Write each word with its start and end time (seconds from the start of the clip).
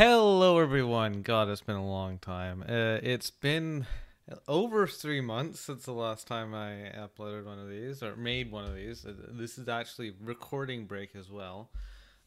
Hello, 0.00 0.58
everyone. 0.58 1.20
God, 1.20 1.50
it's 1.50 1.60
been 1.60 1.76
a 1.76 1.86
long 1.86 2.16
time. 2.16 2.62
Uh, 2.66 3.00
it's 3.02 3.28
been 3.28 3.84
over 4.48 4.86
three 4.86 5.20
months 5.20 5.60
since 5.60 5.84
the 5.84 5.92
last 5.92 6.26
time 6.26 6.54
I 6.54 6.90
uploaded 6.96 7.44
one 7.44 7.58
of 7.58 7.68
these 7.68 8.02
or 8.02 8.16
made 8.16 8.50
one 8.50 8.64
of 8.64 8.74
these. 8.74 9.04
Uh, 9.04 9.12
This 9.28 9.58
is 9.58 9.68
actually 9.68 10.14
recording 10.18 10.86
break 10.86 11.14
as 11.14 11.30
well. 11.30 11.68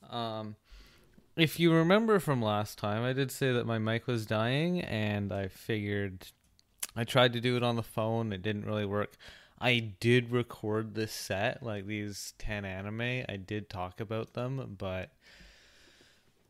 Um, 0.08 0.56
if 1.36 1.60
you 1.60 1.74
remember 1.74 2.20
from 2.20 2.44
last 2.44 2.78
time, 2.78 3.04
I 3.04 3.12
did 3.12 3.32
say 3.32 3.52
that 3.54 3.66
my 3.66 3.80
mic 3.80 4.06
was 4.06 4.28
dying, 4.28 4.82
and 4.82 5.34
I 5.34 5.48
figured 5.48 6.28
I 6.96 7.06
tried 7.06 7.34
to 7.34 7.42
do 7.42 7.58
it 7.58 7.64
on 7.64 7.76
the 7.76 7.82
phone. 7.82 8.34
It 8.34 8.44
didn't 8.44 8.68
really 8.68 8.86
work. 8.86 9.18
I 9.60 9.80
did 9.80 10.32
record 10.32 10.94
this 10.94 11.12
set, 11.12 11.64
like 11.64 11.88
these 11.88 12.36
10 12.38 12.66
anime. 12.66 13.26
I 13.28 13.38
did 13.44 13.68
talk 13.68 14.00
about 14.00 14.36
them, 14.36 14.76
but 14.78 15.10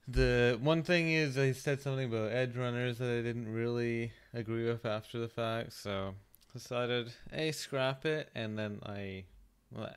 the 0.08 0.60
one 0.62 0.84
thing 0.84 1.12
is 1.12 1.38
I 1.38 1.54
said 1.54 1.82
something 1.82 2.06
about 2.06 2.32
Edgerunners 2.32 2.98
that 2.98 3.10
I 3.10 3.22
didn't 3.22 3.52
really 3.52 4.12
agree 4.34 4.66
with 4.66 4.86
after 4.86 5.20
the 5.20 5.30
fact, 5.30 5.74
so 5.74 6.16
decided 6.52 7.12
a 7.32 7.52
scrap 7.52 8.06
it 8.06 8.30
and 8.36 8.58
then 8.58 8.80
I 8.86 9.24
well, 9.72 9.94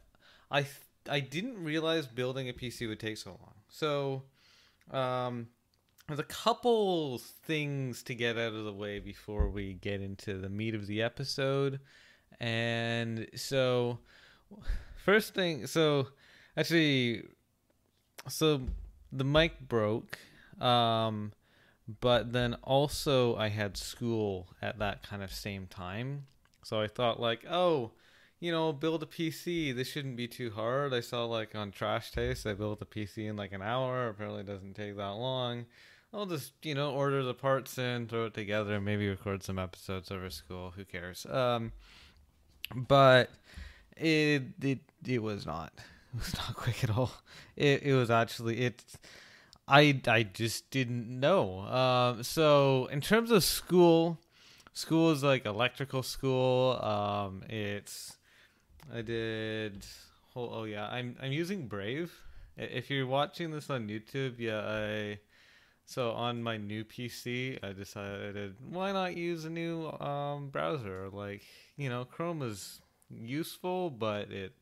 I 0.51 0.67
I 1.09 1.21
didn't 1.21 1.63
realize 1.63 2.07
building 2.07 2.49
a 2.49 2.53
PC 2.53 2.89
would 2.89 3.01
take 3.01 3.19
so 3.19 3.31
long. 3.31 3.55
So 3.69 4.23
um 4.91 5.49
there's 6.07 6.21
a 6.21 6.25
couple 6.25 7.19
things 7.19 8.05
to 8.05 8.15
get 8.15 8.39
out 8.39 8.55
of 8.55 8.65
the 8.65 8.73
way 8.73 9.01
before 9.01 9.49
we 9.49 9.75
get 9.75 10.01
into 10.01 10.39
the 10.39 10.49
meat 10.49 10.75
of 10.77 10.87
the 10.87 11.03
episode. 11.03 11.81
And 12.39 13.27
so 13.35 13.99
first 15.05 15.35
thing 15.35 15.67
so 15.67 16.09
actually 16.57 17.25
so 18.29 18.61
the 19.17 19.25
mic 19.25 19.59
broke 19.69 20.19
um 20.61 21.33
but 22.01 22.33
then 22.33 22.55
also 22.63 23.37
i 23.37 23.49
had 23.49 23.77
school 23.77 24.49
at 24.61 24.79
that 24.79 25.03
kind 25.03 25.23
of 25.23 25.33
same 25.33 25.67
time. 25.67 26.27
So 26.63 26.81
i 26.81 26.89
thought 26.89 27.21
like 27.21 27.45
oh 27.49 27.93
you 28.41 28.51
know 28.51 28.73
build 28.73 29.03
a 29.03 29.07
pc 29.07 29.75
this 29.75 29.89
shouldn't 29.89 30.17
be 30.17 30.29
too 30.29 30.51
hard. 30.51 30.93
I 30.93 31.01
saw 31.01 31.25
like 31.25 31.55
on 31.55 31.71
trash 31.71 32.11
taste 32.11 32.47
i 32.47 32.55
built 32.55 32.83
a 32.83 32.87
pc 32.87 33.19
in 33.29 33.37
like 33.37 33.53
an 33.53 33.63
hour. 33.63 34.09
Apparently 34.09 34.43
doesn't 34.43 34.75
take 34.75 34.97
that 34.97 35.11
long. 35.11 35.67
I'll 36.13 36.27
just 36.27 36.53
you 36.63 36.75
know 36.75 36.93
order 36.93 37.23
the 37.23 37.35
parts 37.35 37.79
in 37.79 38.09
throw 38.09 38.27
it 38.27 38.35
together 38.35 38.75
and 38.75 38.85
maybe 38.85 39.09
record 39.09 39.43
some 39.43 39.59
episodes 39.59 40.11
over 40.11 40.31
school. 40.31 40.73
Who 40.77 40.85
cares? 40.85 41.25
Um 41.27 41.73
but 42.75 43.31
it 43.97 44.43
it 44.61 44.81
it 45.07 45.23
was 45.23 45.47
not 45.47 45.73
it 46.17 46.25
was 46.25 46.35
not 46.35 46.55
quick 46.63 46.83
at 46.85 46.91
all. 46.91 47.13
It 47.57 47.83
it 47.83 47.95
was 47.95 48.11
actually 48.11 48.61
it 48.61 48.85
i 49.69 50.01
i 50.09 50.23
just 50.23 50.71
didn't 50.71 51.21
know. 51.21 51.61
Um 51.61 52.23
so 52.23 52.87
in 52.87 53.01
terms 53.01 53.31
of 53.31 53.45
school 53.45 54.19
school 54.73 55.11
is 55.11 55.23
like 55.23 55.45
electrical 55.47 56.03
school. 56.03 56.81
Um 56.83 57.43
it's 57.49 58.17
i 58.93 59.03
did 59.03 59.85
oh, 60.35 60.51
oh 60.53 60.65
yeah 60.65 60.87
i'm 60.89 61.17
i'm 61.21 61.33
using 61.33 61.67
brave. 61.67 62.13
If 62.57 62.89
you're 62.91 63.07
watching 63.07 63.51
this 63.51 63.69
on 63.69 63.89
youtube 63.89 64.37
yeah 64.39 64.61
i 64.61 65.19
so 65.85 66.13
on 66.13 66.43
my 66.43 66.57
new 66.57 66.85
pc 66.85 67.63
i 67.63 67.73
decided 67.73 68.57
why 68.71 68.93
not 68.93 69.15
use 69.15 69.45
a 69.45 69.51
new 69.51 69.91
um 70.01 70.49
browser? 70.49 71.11
Like 71.13 71.43
you 71.77 71.91
know 71.91 72.05
chrome 72.05 72.43
is 72.43 72.81
useful 73.11 73.91
but 73.91 74.31
it 74.31 74.53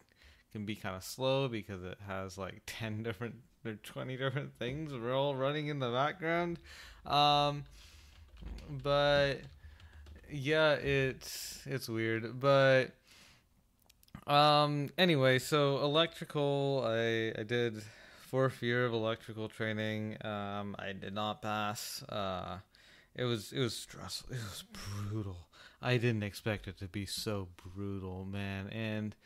can 0.54 0.64
be 0.64 0.76
kind 0.76 0.94
of 0.94 1.02
slow 1.02 1.48
because 1.48 1.82
it 1.82 1.98
has 2.06 2.38
like 2.38 2.62
10 2.66 3.02
different 3.02 3.34
or 3.66 3.74
20 3.74 4.16
different 4.16 4.56
things 4.56 4.92
we're 4.92 5.12
all 5.12 5.34
running 5.34 5.66
in 5.66 5.80
the 5.80 5.90
background. 5.90 6.60
Um 7.04 7.64
but 8.70 9.40
yeah 10.30 10.74
it's 10.74 11.60
it's 11.66 11.88
weird. 11.88 12.38
But 12.38 12.92
um 14.28 14.90
anyway 14.96 15.40
so 15.40 15.82
electrical 15.82 16.84
i 16.86 17.32
i 17.38 17.42
did 17.42 17.82
fourth 18.28 18.62
year 18.62 18.86
of 18.86 18.92
electrical 18.92 19.48
training. 19.48 20.24
Um 20.24 20.76
i 20.78 20.92
did 20.92 21.14
not 21.14 21.42
pass. 21.42 22.04
Uh 22.04 22.58
it 23.16 23.24
was 23.24 23.50
it 23.52 23.58
was 23.58 23.74
stressful 23.74 24.32
it 24.36 24.38
was 24.38 24.62
brutal. 24.72 25.48
I 25.82 25.96
didn't 25.96 26.22
expect 26.22 26.68
it 26.68 26.78
to 26.78 26.86
be 26.86 27.06
so 27.06 27.48
brutal 27.56 28.24
man. 28.24 28.68
And 28.68 29.16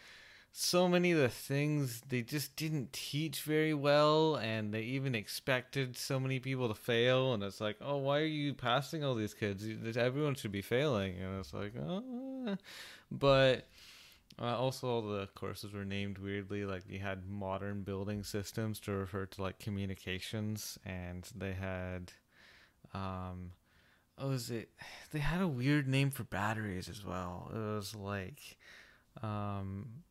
so 0.61 0.89
many 0.89 1.13
of 1.13 1.19
the 1.19 1.29
things 1.29 2.03
they 2.09 2.21
just 2.21 2.57
didn't 2.57 2.93
teach 2.93 3.43
very 3.43 3.73
well 3.73 4.35
and 4.35 4.75
they 4.75 4.81
even 4.81 5.15
expected 5.15 5.97
so 5.97 6.19
many 6.19 6.41
people 6.41 6.67
to 6.67 6.75
fail 6.75 7.33
and 7.33 7.45
it's 7.45 7.61
like 7.61 7.77
oh 7.81 7.97
why 7.97 8.19
are 8.19 8.25
you 8.25 8.53
passing 8.53 9.05
all 9.05 9.15
these 9.15 9.35
kids? 9.35 9.65
Everyone 9.97 10.35
should 10.35 10.51
be 10.51 10.61
failing. 10.61 11.15
And 11.21 11.39
it's 11.39 11.55
like 11.55 11.75
oh 11.81 12.57
but 13.09 13.69
uh, 14.43 14.59
also 14.59 14.89
all 14.89 15.03
the 15.03 15.29
courses 15.37 15.73
were 15.73 15.85
named 15.85 16.19
weirdly 16.19 16.65
like 16.65 16.83
you 16.89 16.99
had 16.99 17.25
modern 17.29 17.83
building 17.83 18.25
systems 18.25 18.81
to 18.81 18.91
refer 18.91 19.27
to 19.27 19.41
like 19.41 19.61
communications 19.61 20.77
and 20.85 21.31
they 21.37 21.53
had 21.53 22.11
um 22.95 23.53
oh 24.19 24.33
is 24.33 24.51
it 24.51 24.71
they 25.13 25.21
had 25.21 25.41
a 25.41 25.47
weird 25.47 25.87
name 25.87 26.11
for 26.11 26.25
batteries 26.25 26.89
as 26.89 27.05
well. 27.07 27.49
It 27.55 27.59
was 27.59 27.95
like 27.95 28.59
um 29.23 30.03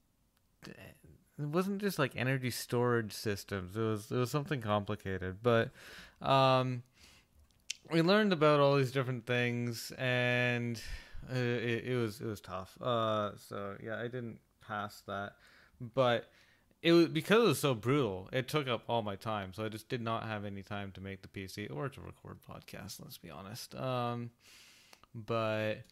it 0.67 1.47
wasn't 1.47 1.81
just 1.81 1.99
like 1.99 2.15
energy 2.15 2.49
storage 2.49 3.13
systems. 3.13 3.75
It 3.75 3.81
was 3.81 4.11
it 4.11 4.17
was 4.17 4.31
something 4.31 4.61
complicated, 4.61 5.37
but 5.43 5.71
um, 6.21 6.83
we 7.91 8.01
learned 8.01 8.33
about 8.33 8.59
all 8.59 8.75
these 8.75 8.91
different 8.91 9.25
things, 9.25 9.91
and 9.97 10.81
uh, 11.31 11.37
it, 11.37 11.85
it 11.85 11.95
was 11.95 12.19
it 12.21 12.25
was 12.25 12.41
tough. 12.41 12.77
Uh, 12.81 13.31
so 13.37 13.75
yeah, 13.83 13.99
I 13.99 14.03
didn't 14.03 14.39
pass 14.65 15.03
that, 15.07 15.33
but 15.79 16.29
it 16.81 16.91
was 16.91 17.07
because 17.07 17.43
it 17.43 17.47
was 17.47 17.59
so 17.59 17.75
brutal. 17.75 18.29
It 18.31 18.47
took 18.47 18.67
up 18.67 18.83
all 18.87 19.01
my 19.01 19.15
time, 19.15 19.53
so 19.53 19.65
I 19.65 19.69
just 19.69 19.89
did 19.89 20.01
not 20.01 20.25
have 20.25 20.45
any 20.45 20.63
time 20.63 20.91
to 20.93 21.01
make 21.01 21.21
the 21.21 21.27
PC 21.27 21.73
or 21.73 21.89
to 21.89 22.01
record 22.01 22.39
podcasts. 22.41 22.99
Let's 23.01 23.17
be 23.17 23.29
honest. 23.29 23.75
Um, 23.75 24.31
but 25.13 25.83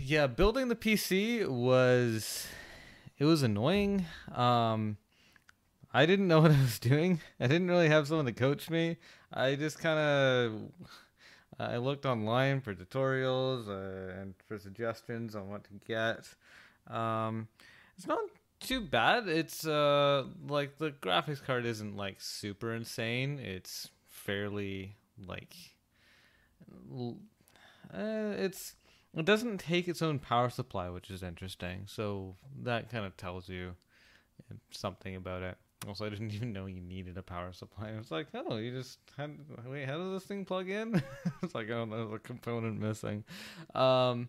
yeah, 0.00 0.26
building 0.26 0.68
the 0.68 0.76
PC 0.76 1.46
was 1.48 2.46
it 3.18 3.24
was 3.24 3.42
annoying. 3.42 4.06
Um, 4.34 4.96
I 5.92 6.06
didn't 6.06 6.28
know 6.28 6.40
what 6.42 6.50
I 6.50 6.60
was 6.60 6.78
doing. 6.78 7.20
I 7.40 7.46
didn't 7.46 7.68
really 7.68 7.88
have 7.88 8.06
someone 8.08 8.26
to 8.26 8.32
coach 8.32 8.70
me. 8.70 8.96
I 9.32 9.54
just 9.54 9.78
kind 9.78 9.98
of 9.98 10.52
I 11.58 11.78
looked 11.78 12.04
online 12.04 12.60
for 12.60 12.74
tutorials 12.74 13.68
uh, 13.68 14.20
and 14.20 14.34
for 14.46 14.58
suggestions 14.58 15.34
on 15.34 15.48
what 15.48 15.64
to 15.64 15.70
get. 15.86 16.34
Um, 16.94 17.48
it's 17.96 18.06
not 18.06 18.18
too 18.60 18.80
bad. 18.80 19.28
It's 19.28 19.66
uh 19.66 20.24
like 20.48 20.78
the 20.78 20.90
graphics 20.90 21.42
card 21.42 21.64
isn't 21.66 21.96
like 21.96 22.20
super 22.20 22.74
insane. 22.74 23.38
It's 23.38 23.90
fairly 24.08 24.96
like 25.26 25.54
uh, 27.94 28.34
it's 28.36 28.74
it 29.16 29.24
doesn't 29.24 29.58
take 29.58 29.88
its 29.88 30.02
own 30.02 30.18
power 30.18 30.50
supply, 30.50 30.90
which 30.90 31.10
is 31.10 31.22
interesting. 31.22 31.82
So 31.86 32.36
that 32.62 32.90
kind 32.90 33.06
of 33.06 33.16
tells 33.16 33.48
you 33.48 33.74
something 34.70 35.16
about 35.16 35.42
it. 35.42 35.56
Also, 35.88 36.06
I 36.06 36.10
didn't 36.10 36.32
even 36.34 36.52
know 36.52 36.66
you 36.66 36.80
needed 36.80 37.16
a 37.16 37.22
power 37.22 37.52
supply. 37.52 37.92
I 37.94 37.98
was 37.98 38.10
like, 38.10 38.28
oh, 38.34 38.56
you 38.56 38.70
just 38.72 38.98
had 39.16 39.38
wait, 39.66 39.86
how 39.86 39.98
does 39.98 40.12
this 40.12 40.24
thing 40.24 40.44
plug 40.44 40.68
in? 40.68 41.02
it's 41.42 41.54
like, 41.54 41.70
oh, 41.70 41.86
there's 41.90 42.12
a 42.12 42.18
component 42.18 42.78
missing. 42.78 43.24
Um, 43.74 44.28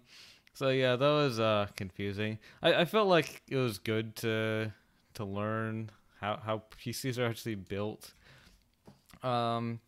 so 0.54 0.70
yeah, 0.70 0.96
that 0.96 1.08
was 1.08 1.40
uh 1.40 1.68
confusing. 1.76 2.40
I, 2.64 2.82
I 2.82 2.86
felt 2.86 3.08
like 3.08 3.44
it 3.48 3.58
was 3.58 3.78
good 3.78 4.16
to 4.18 4.74
to 5.16 5.26
learn 5.26 5.92
how 6.20 6.40
how 6.44 6.64
PCs 6.84 7.18
are 7.18 7.26
actually 7.26 7.56
built. 7.56 8.14
Um, 9.24 9.80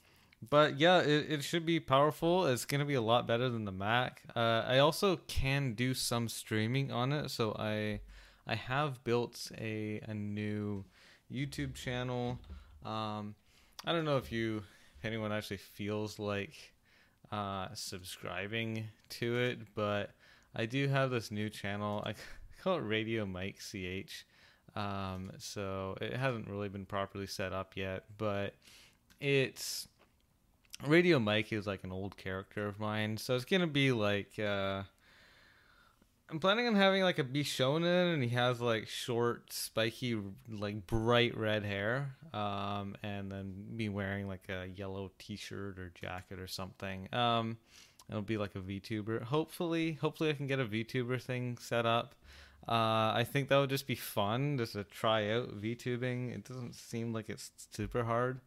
but 0.48 0.80
yeah, 0.80 1.00
it, 1.00 1.32
it 1.32 1.44
should 1.44 1.66
be 1.66 1.80
powerful. 1.80 2.46
It's 2.46 2.66
gonna 2.66 2.86
be 2.86 2.94
a 2.94 3.02
lot 3.02 3.28
better 3.28 3.50
than 3.50 3.66
the 3.66 3.72
Mac. 3.72 4.24
Uh, 4.36 4.64
I 4.68 4.80
also 4.80 5.18
can 5.28 5.74
do 5.74 5.94
some 5.94 6.30
streaming 6.30 6.92
on 6.92 7.12
it, 7.12 7.30
so 7.30 7.56
I 7.60 8.02
I 8.48 8.56
have 8.56 9.04
built 9.04 9.52
a 9.58 10.00
a 10.08 10.14
new 10.14 10.86
YouTube 11.32 11.76
channel. 11.76 12.40
Um, 12.86 13.36
I 13.86 13.92
don't 13.92 14.06
know 14.06 14.18
if 14.18 14.32
you 14.32 14.64
if 14.98 15.06
anyone 15.06 15.32
actually 15.32 15.58
feels 15.58 16.20
like 16.20 16.74
uh, 17.32 17.68
subscribing 17.74 18.86
to 19.10 19.38
it, 19.38 19.60
but 19.76 20.12
I 20.56 20.66
do 20.66 20.88
have 20.88 21.12
this 21.12 21.32
new 21.32 21.50
channel. 21.50 22.04
I 22.06 22.14
call 22.62 22.78
it 22.78 22.82
Radio 22.82 23.26
Mike 23.26 23.60
CH. 23.60 24.26
Um, 24.76 25.32
so 25.38 25.98
it 26.00 26.16
hasn't 26.16 26.48
really 26.48 26.70
been 26.70 26.86
properly 26.86 27.28
set 27.28 27.54
up 27.54 27.76
yet, 27.76 28.04
but 28.18 28.56
it's 29.20 29.88
Radio 30.88 31.20
Mike 31.20 31.52
is 31.52 31.68
like 31.68 31.84
an 31.84 31.92
old 31.92 32.16
character 32.16 32.68
of 32.68 32.80
mine, 32.80 33.18
so 33.18 33.36
it's 33.36 33.46
gonna 33.46 33.68
be 33.68 33.92
like 33.92 34.40
uh, 34.40 34.84
I'm 36.32 36.40
planning 36.40 36.68
on 36.68 36.76
having 36.76 37.02
like 37.02 37.18
a 37.18 37.24
Bishonen, 37.24 38.14
and 38.14 38.22
he 38.22 38.30
has 38.30 38.62
like 38.62 38.88
short, 38.88 39.52
spiky, 39.52 40.18
like 40.48 40.86
bright 40.86 41.36
red 41.36 41.66
hair, 41.66 42.16
um, 42.34 42.96
and 43.02 43.32
then 43.32 43.66
be 43.76 43.90
wearing 43.90 44.28
like 44.28 44.48
a 44.48 44.68
yellow 44.68 45.12
T-shirt 45.18 45.80
or 45.80 45.92
jacket 46.00 46.40
or 46.40 46.48
something. 46.48 47.10
Um, 47.12 47.58
it'll 48.10 48.22
be 48.22 48.38
like 48.38 48.54
a 48.56 48.60
VTuber. 48.60 49.24
Hopefully, 49.24 49.94
hopefully 49.94 50.30
I 50.30 50.34
can 50.34 50.46
get 50.46 50.60
a 50.60 50.66
VTuber 50.66 51.20
thing 51.20 51.58
set 51.60 51.88
up. 51.88 52.14
Uh, 52.68 53.12
I 53.16 53.26
think 53.28 53.50
that 53.50 53.58
would 53.58 53.72
just 53.72 53.88
be 53.88 53.96
fun, 53.96 54.60
just 54.60 54.74
to 54.74 54.84
try 54.84 55.32
out 55.32 55.60
VTubing. 55.60 56.36
It 56.36 56.44
doesn't 56.46 56.76
seem 56.76 57.12
like 57.12 57.30
it's 57.30 57.50
super 57.72 58.04
hard. 58.04 58.42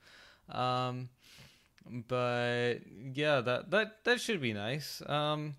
Um, 0.49 1.09
but 1.87 2.77
yeah, 3.15 3.41
that 3.41 3.71
that 3.71 4.05
that 4.05 4.21
should 4.21 4.41
be 4.41 4.53
nice. 4.53 5.03
Um, 5.07 5.55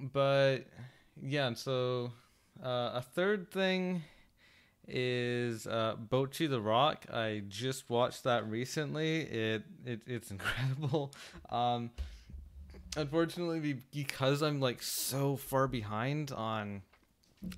but 0.00 0.60
yeah, 1.20 1.46
and 1.46 1.58
so 1.58 2.12
uh, 2.64 2.90
a 2.94 3.04
third 3.14 3.50
thing 3.50 4.02
is 4.88 5.66
uh, 5.66 5.96
Bocchi 5.96 6.48
the 6.48 6.60
Rock. 6.60 7.06
I 7.12 7.42
just 7.48 7.90
watched 7.90 8.24
that 8.24 8.48
recently. 8.48 9.20
It, 9.22 9.62
it 9.84 10.00
it's 10.06 10.30
incredible. 10.36 11.12
Um, 11.50 11.90
unfortunately, 12.96 13.82
because 13.92 14.42
I'm 14.42 14.60
like 14.60 14.82
so 14.82 15.36
far 15.36 15.66
behind 15.68 16.32
on 16.32 16.82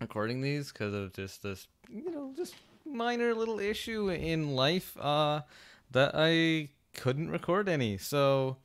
recording 0.00 0.40
these 0.40 0.73
because 0.73 0.94
of 0.94 1.12
just 1.12 1.43
this, 1.43 1.67
you 1.88 2.11
know, 2.11 2.32
just 2.37 2.55
minor 2.85 3.35
little 3.35 3.58
issue 3.58 4.11
in 4.11 4.55
life, 4.55 4.96
uh, 5.00 5.43
that 5.90 6.12
I 6.14 6.70
couldn't 6.99 7.31
record 7.31 7.69
any. 7.69 7.97
So 7.97 8.59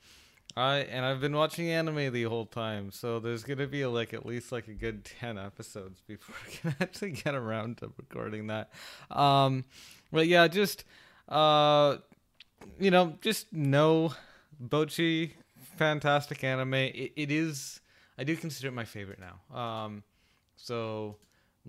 I 0.55 0.77
and 0.77 1.05
I've 1.05 1.21
been 1.21 1.35
watching 1.35 1.69
anime 1.69 2.11
the 2.11 2.23
whole 2.23 2.45
time, 2.45 2.91
so 2.91 3.19
there's 3.19 3.43
gonna 3.43 3.67
be 3.67 3.85
like 3.85 4.13
at 4.13 4.25
least 4.25 4.51
like 4.51 4.67
a 4.67 4.73
good 4.73 5.05
ten 5.05 5.37
episodes 5.37 6.01
before 6.01 6.35
I 6.47 6.51
can 6.51 6.75
actually 6.79 7.11
get 7.11 7.35
around 7.35 7.77
to 7.77 7.91
recording 7.97 8.47
that. 8.47 8.71
Um, 9.09 9.65
but 10.11 10.27
yeah, 10.27 10.47
just 10.47 10.83
uh, 11.29 11.97
you 12.79 12.91
know, 12.91 13.17
just 13.21 13.51
know 13.53 14.13
Bocchi, 14.61 15.31
fantastic 15.77 16.43
anime. 16.43 16.73
It, 16.73 17.13
it 17.15 17.31
is. 17.31 17.79
I 18.17 18.23
do 18.23 18.35
consider 18.35 18.67
it 18.67 18.73
my 18.73 18.85
favorite 18.85 19.19
now. 19.19 19.55
Um, 19.57 20.03
so 20.55 21.17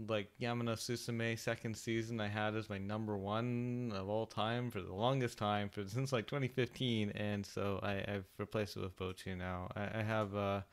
like 0.09 0.29
Yama 0.39 0.65
no 0.65 0.73
Susume 0.73 1.39
second 1.39 1.77
season 1.77 2.21
I 2.21 2.29
had 2.29 2.57
as 2.57 2.69
my 2.69 2.79
number 2.79 3.17
one 3.17 3.93
of 3.95 4.09
all 4.09 4.27
time 4.27 4.71
for 4.71 4.81
the 4.81 4.93
longest 4.93 5.39
time 5.39 5.69
for 5.69 5.87
since 5.87 6.13
like 6.13 6.27
2015 6.27 7.11
and 7.11 7.47
so 7.47 7.79
I, 7.83 8.05
I've 8.09 8.27
replaced 8.39 8.77
it 8.77 8.83
with 8.83 8.97
Bocchi 8.97 9.37
now. 9.37 9.69
I, 9.77 10.01
I 10.01 10.03
have 10.03 10.35
a 10.35 10.65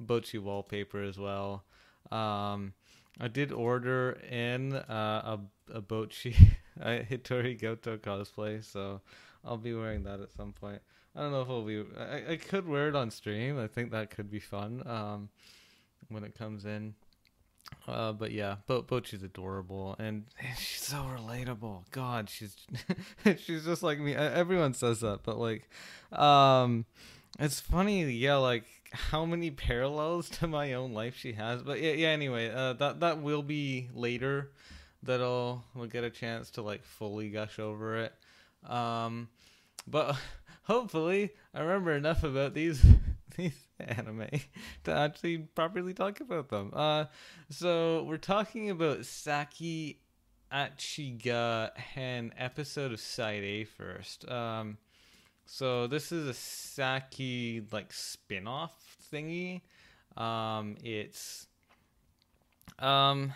Bocchi 0.00 0.40
wallpaper 0.40 1.02
as 1.02 1.18
well. 1.18 1.64
Um, 2.12 2.72
I 3.20 3.28
did 3.28 3.50
order 3.50 4.12
in 4.30 4.74
uh, 4.74 5.38
a 5.68 5.76
a 5.78 5.82
Bocchi 5.82 6.34
Hitori 6.80 7.60
Goto 7.60 7.96
cosplay, 7.96 8.64
so 8.64 9.00
I'll 9.44 9.56
be 9.56 9.74
wearing 9.74 10.04
that 10.04 10.20
at 10.20 10.30
some 10.30 10.52
point. 10.52 10.80
I 11.16 11.22
don't 11.22 11.32
know 11.32 11.42
if 11.42 11.48
I'll 11.48 11.62
be. 11.62 11.84
I, 11.98 12.32
I 12.32 12.36
could 12.36 12.68
wear 12.68 12.88
it 12.88 12.94
on 12.94 13.10
stream. 13.10 13.58
I 13.58 13.66
think 13.66 13.90
that 13.90 14.10
could 14.10 14.30
be 14.30 14.38
fun 14.38 14.82
um, 14.86 15.28
when 16.08 16.22
it 16.22 16.38
comes 16.38 16.64
in. 16.64 16.94
Uh, 17.86 18.12
but 18.12 18.32
yeah, 18.32 18.56
Bo- 18.66 18.82
Bocchi's 18.82 19.22
adorable 19.22 19.96
and 19.98 20.26
she's 20.58 20.82
so 20.82 20.98
relatable. 20.98 21.90
God, 21.90 22.28
she's 22.28 22.54
she's 23.38 23.64
just 23.64 23.82
like 23.82 23.98
me. 23.98 24.14
Everyone 24.14 24.74
says 24.74 25.00
that, 25.00 25.20
but 25.22 25.38
like, 25.38 25.68
um, 26.12 26.84
it's 27.38 27.60
funny. 27.60 28.04
Yeah, 28.12 28.36
like 28.36 28.64
how 28.92 29.24
many 29.24 29.50
parallels 29.50 30.28
to 30.40 30.46
my 30.46 30.74
own 30.74 30.92
life 30.92 31.16
she 31.16 31.32
has. 31.32 31.62
But 31.62 31.80
yeah, 31.80 31.92
yeah. 31.92 32.08
Anyway, 32.08 32.50
uh, 32.50 32.74
that 32.74 33.00
that 33.00 33.22
will 33.22 33.42
be 33.42 33.88
later. 33.94 34.50
That 35.02 35.20
I'll 35.22 35.64
will 35.74 35.86
get 35.86 36.04
a 36.04 36.10
chance 36.10 36.50
to 36.52 36.62
like 36.62 36.84
fully 36.84 37.30
gush 37.30 37.58
over 37.58 37.96
it. 37.96 38.12
Um, 38.68 39.28
but 39.86 40.16
hopefully 40.64 41.30
I 41.54 41.60
remember 41.60 41.92
enough 41.92 42.24
about 42.24 42.52
these 42.54 42.84
these 43.36 43.54
anime 43.86 44.28
to 44.84 44.92
actually 44.92 45.38
properly 45.38 45.94
talk 45.94 46.20
about 46.20 46.48
them. 46.48 46.70
Uh, 46.72 47.04
so 47.50 48.04
we're 48.04 48.16
talking 48.16 48.70
about 48.70 49.04
Saki 49.04 50.00
Achiga 50.52 51.76
Hen 51.76 52.32
episode 52.38 52.92
of 52.92 53.00
Side 53.00 53.42
A 53.42 53.64
first. 53.64 54.28
Um, 54.28 54.78
so 55.46 55.86
this 55.86 56.12
is 56.12 56.26
a 56.26 56.34
Saki 56.34 57.62
like 57.72 57.92
spin-off 57.92 58.72
thingy. 59.12 59.62
Um, 60.16 60.76
it's 60.82 61.46
um, 62.78 63.32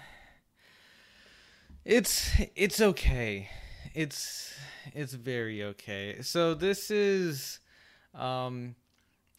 it's 1.84 2.30
it's 2.54 2.80
okay. 2.80 3.48
It's 3.94 4.54
it's 4.94 5.12
very 5.12 5.62
okay. 5.62 6.22
So 6.22 6.54
this 6.54 6.90
is 6.90 7.60
um 8.14 8.74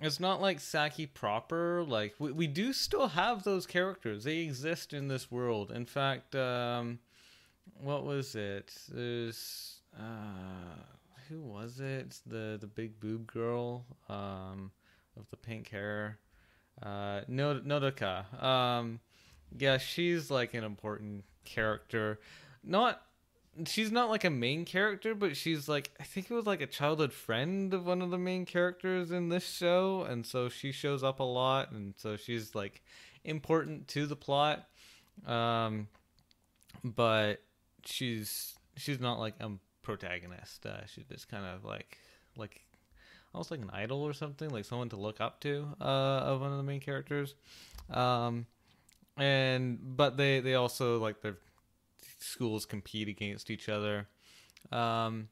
it's 0.05 0.19
not 0.19 0.41
like 0.41 0.59
Saki 0.59 1.05
proper. 1.05 1.83
Like 1.83 2.15
we, 2.19 2.31
we 2.31 2.47
do 2.47 2.73
still 2.73 3.09
have 3.09 3.43
those 3.43 3.65
characters. 3.65 4.23
They 4.23 4.37
exist 4.39 4.93
in 4.93 5.07
this 5.07 5.31
world. 5.31 5.71
In 5.71 5.85
fact, 5.85 6.35
um, 6.35 6.99
what 7.81 8.05
was 8.05 8.35
it? 8.35 8.73
There's 8.89 9.81
uh, 9.97 10.83
who 11.29 11.41
was 11.41 11.79
it? 11.79 12.19
The 12.25 12.57
the 12.59 12.67
big 12.67 12.99
boob 12.99 13.27
girl 13.27 13.85
um, 14.09 14.71
of 15.17 15.29
the 15.29 15.37
pink 15.37 15.69
hair. 15.69 16.19
Uh, 16.81 17.21
Nodoka. 17.29 18.43
Um, 18.43 18.99
yeah, 19.57 19.77
she's 19.77 20.31
like 20.31 20.53
an 20.53 20.63
important 20.63 21.23
character. 21.45 22.19
Not 22.63 23.01
she's 23.65 23.91
not 23.91 24.09
like 24.09 24.23
a 24.23 24.29
main 24.29 24.65
character, 24.65 25.13
but 25.15 25.37
she's 25.37 25.67
like 25.67 25.91
I 25.99 26.03
think 26.03 26.29
it 26.29 26.33
was 26.33 26.45
like 26.45 26.61
a 26.61 26.67
childhood 26.67 27.13
friend 27.13 27.73
of 27.73 27.85
one 27.85 28.01
of 28.01 28.09
the 28.09 28.17
main 28.17 28.45
characters 28.45 29.11
in 29.11 29.29
this 29.29 29.47
show, 29.47 30.05
and 30.09 30.25
so 30.25 30.49
she 30.49 30.71
shows 30.71 31.03
up 31.03 31.19
a 31.19 31.23
lot, 31.23 31.71
and 31.71 31.93
so 31.97 32.17
she's 32.17 32.55
like 32.55 32.81
important 33.23 33.87
to 33.89 34.05
the 34.05 34.15
plot. 34.15 34.67
Um, 35.25 35.87
but 36.83 37.41
she's 37.85 38.55
she's 38.75 38.99
not 38.99 39.19
like 39.19 39.35
a 39.39 39.51
protagonist. 39.81 40.65
Uh, 40.65 40.85
she's 40.87 41.05
just 41.05 41.29
kind 41.29 41.45
of 41.45 41.63
like 41.63 41.97
like 42.35 42.61
almost 43.33 43.51
like 43.51 43.61
an 43.61 43.69
idol 43.71 44.01
or 44.01 44.13
something, 44.13 44.49
like 44.49 44.65
someone 44.65 44.89
to 44.89 44.97
look 44.97 45.21
up 45.21 45.39
to 45.41 45.67
uh, 45.79 45.83
of 45.83 46.41
one 46.41 46.51
of 46.51 46.57
the 46.57 46.63
main 46.63 46.79
characters. 46.79 47.35
Um, 47.89 48.45
and 49.17 49.77
but 49.95 50.17
they 50.17 50.39
they 50.39 50.55
also 50.55 50.99
like 50.99 51.21
they're 51.21 51.37
schools 52.23 52.65
compete 52.65 53.07
against 53.07 53.49
each 53.49 53.69
other. 53.69 54.07
Um, 54.71 55.29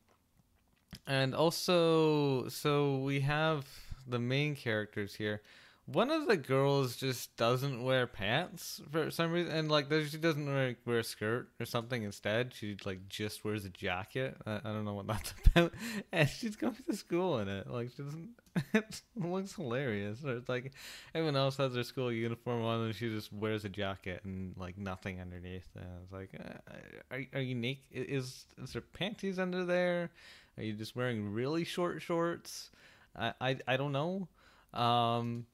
and 1.07 1.33
also, 1.33 2.47
so 2.49 2.97
we 2.97 3.21
have 3.21 3.65
the 4.07 4.19
main 4.19 4.55
characters 4.55 5.15
here. 5.15 5.41
One 5.87 6.11
of 6.11 6.27
the 6.27 6.37
girls 6.37 6.95
just 6.95 7.35
doesn't 7.35 7.83
wear 7.83 8.05
pants 8.07 8.81
for 8.91 9.09
some 9.09 9.31
reason, 9.31 9.51
and 9.51 9.69
like 9.69 9.91
she 9.91 10.17
doesn't 10.17 10.45
wear, 10.45 10.75
wear 10.85 10.99
a 10.99 11.03
skirt 11.03 11.49
or 11.59 11.65
something. 11.65 12.03
Instead, 12.03 12.53
she 12.53 12.77
like 12.85 13.09
just 13.09 13.43
wears 13.43 13.65
a 13.65 13.69
jacket. 13.69 14.37
I, 14.45 14.57
I 14.57 14.71
don't 14.71 14.85
know 14.85 14.93
what 14.93 15.07
that's 15.07 15.33
about, 15.47 15.73
and 16.11 16.29
she's 16.29 16.55
going 16.55 16.75
to 16.75 16.95
school 16.95 17.39
in 17.39 17.49
it. 17.49 17.67
Like 17.69 17.89
she 17.95 18.03
doesn't. 18.03 18.29
it 18.73 19.01
looks 19.15 19.55
hilarious. 19.55 20.23
Or 20.23 20.37
it's 20.37 20.47
like 20.47 20.71
everyone 21.15 21.35
else 21.35 21.57
has 21.57 21.73
their 21.73 21.83
school 21.83 22.11
uniform 22.11 22.63
on, 22.63 22.85
and 22.85 22.95
she 22.95 23.09
just 23.09 23.33
wears 23.33 23.65
a 23.65 23.69
jacket 23.69 24.21
and 24.23 24.55
like 24.57 24.77
nothing 24.77 25.19
underneath. 25.19 25.67
And 25.75 25.85
it's 26.03 26.13
like, 26.13 26.29
uh, 26.39 27.15
are 27.15 27.23
are 27.33 27.41
you 27.41 27.55
naked? 27.55 27.85
Is 27.91 28.45
is 28.61 28.73
there 28.73 28.81
panties 28.83 29.39
under 29.39 29.65
there? 29.65 30.11
Are 30.57 30.63
you 30.63 30.73
just 30.73 30.95
wearing 30.95 31.33
really 31.33 31.63
short 31.65 32.01
shorts? 32.01 32.69
I 33.15 33.33
I, 33.41 33.57
I 33.67 33.77
don't 33.77 33.91
know. 33.91 34.27
Um, 34.73 35.45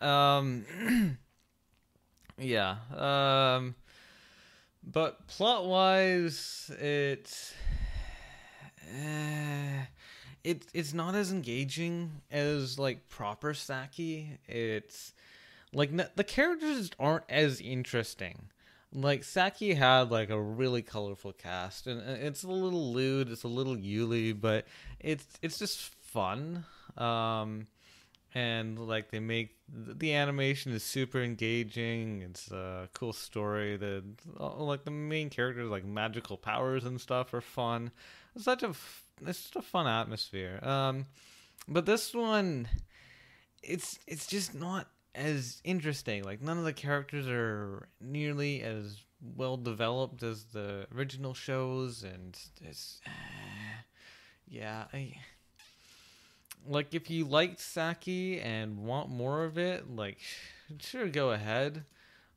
um, 0.00 0.64
yeah. 2.38 2.76
Um, 2.94 3.74
but 4.82 5.26
plot 5.26 5.66
wise, 5.66 6.70
it's. 6.78 7.54
Uh, 8.88 9.84
it 10.46 10.64
it's 10.72 10.94
not 10.94 11.16
as 11.16 11.32
engaging 11.32 12.22
as 12.30 12.78
like 12.78 13.08
proper 13.08 13.52
Saki. 13.52 14.38
It's 14.46 15.12
like 15.72 15.90
the 16.14 16.24
characters 16.24 16.90
aren't 17.00 17.24
as 17.28 17.60
interesting. 17.60 18.48
Like 18.92 19.24
Saki 19.24 19.74
had 19.74 20.12
like 20.12 20.30
a 20.30 20.40
really 20.40 20.82
colorful 20.82 21.32
cast, 21.32 21.88
and 21.88 22.00
it's 22.00 22.44
a 22.44 22.48
little 22.48 22.92
lewd, 22.92 23.28
it's 23.28 23.42
a 23.42 23.48
little 23.48 23.76
yuri, 23.76 24.32
but 24.32 24.66
it's 25.00 25.26
it's 25.42 25.58
just 25.58 25.78
fun. 25.80 26.64
Um, 26.96 27.66
and 28.36 28.78
like 28.78 29.10
they 29.10 29.18
make 29.18 29.56
the 29.66 30.12
animation 30.12 30.70
is 30.72 30.82
super 30.82 31.22
engaging. 31.22 32.20
It's 32.20 32.50
a 32.50 32.86
cool 32.92 33.14
story. 33.14 33.78
The 33.78 34.04
like 34.38 34.84
the 34.84 34.90
main 34.90 35.30
characters 35.30 35.70
like 35.70 35.86
magical 35.86 36.36
powers 36.36 36.84
and 36.84 37.00
stuff 37.00 37.32
are 37.32 37.40
fun. 37.40 37.90
It's 38.34 38.44
such 38.44 38.62
a 38.62 38.74
it's 39.26 39.40
just 39.40 39.56
a 39.56 39.62
fun 39.62 39.86
atmosphere. 39.86 40.60
Um, 40.62 41.06
but 41.66 41.86
this 41.86 42.12
one, 42.12 42.68
it's 43.62 43.98
it's 44.06 44.26
just 44.26 44.54
not 44.54 44.90
as 45.14 45.62
interesting. 45.64 46.22
Like 46.22 46.42
none 46.42 46.58
of 46.58 46.64
the 46.64 46.74
characters 46.74 47.26
are 47.26 47.88
nearly 48.02 48.60
as 48.60 48.98
well 49.34 49.56
developed 49.56 50.22
as 50.22 50.44
the 50.44 50.86
original 50.94 51.32
shows, 51.32 52.02
and 52.02 52.38
it's 52.60 53.00
uh, 53.06 53.80
yeah, 54.46 54.84
I 54.92 55.14
like 56.68 56.94
if 56.94 57.10
you 57.10 57.24
liked 57.24 57.60
Saki 57.60 58.40
and 58.40 58.78
want 58.84 59.08
more 59.10 59.44
of 59.44 59.58
it, 59.58 59.94
like 59.94 60.18
sure 60.80 61.08
go 61.08 61.32
ahead, 61.32 61.84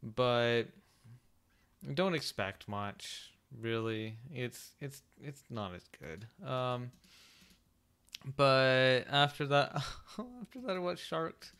but 0.03 0.63
don't 1.93 2.13
expect 2.13 2.67
much. 2.67 3.31
Really, 3.59 4.15
it's 4.33 4.71
it's 4.79 5.01
it's 5.24 5.43
not 5.50 5.74
as 5.74 5.83
good. 6.00 6.27
Um, 6.48 6.91
but 8.36 9.05
after 9.09 9.48
that, 9.48 9.75
after 10.41 10.62
that, 10.65 10.75
I 10.75 10.79
watched 10.79 11.05
Sharked. 11.05 11.53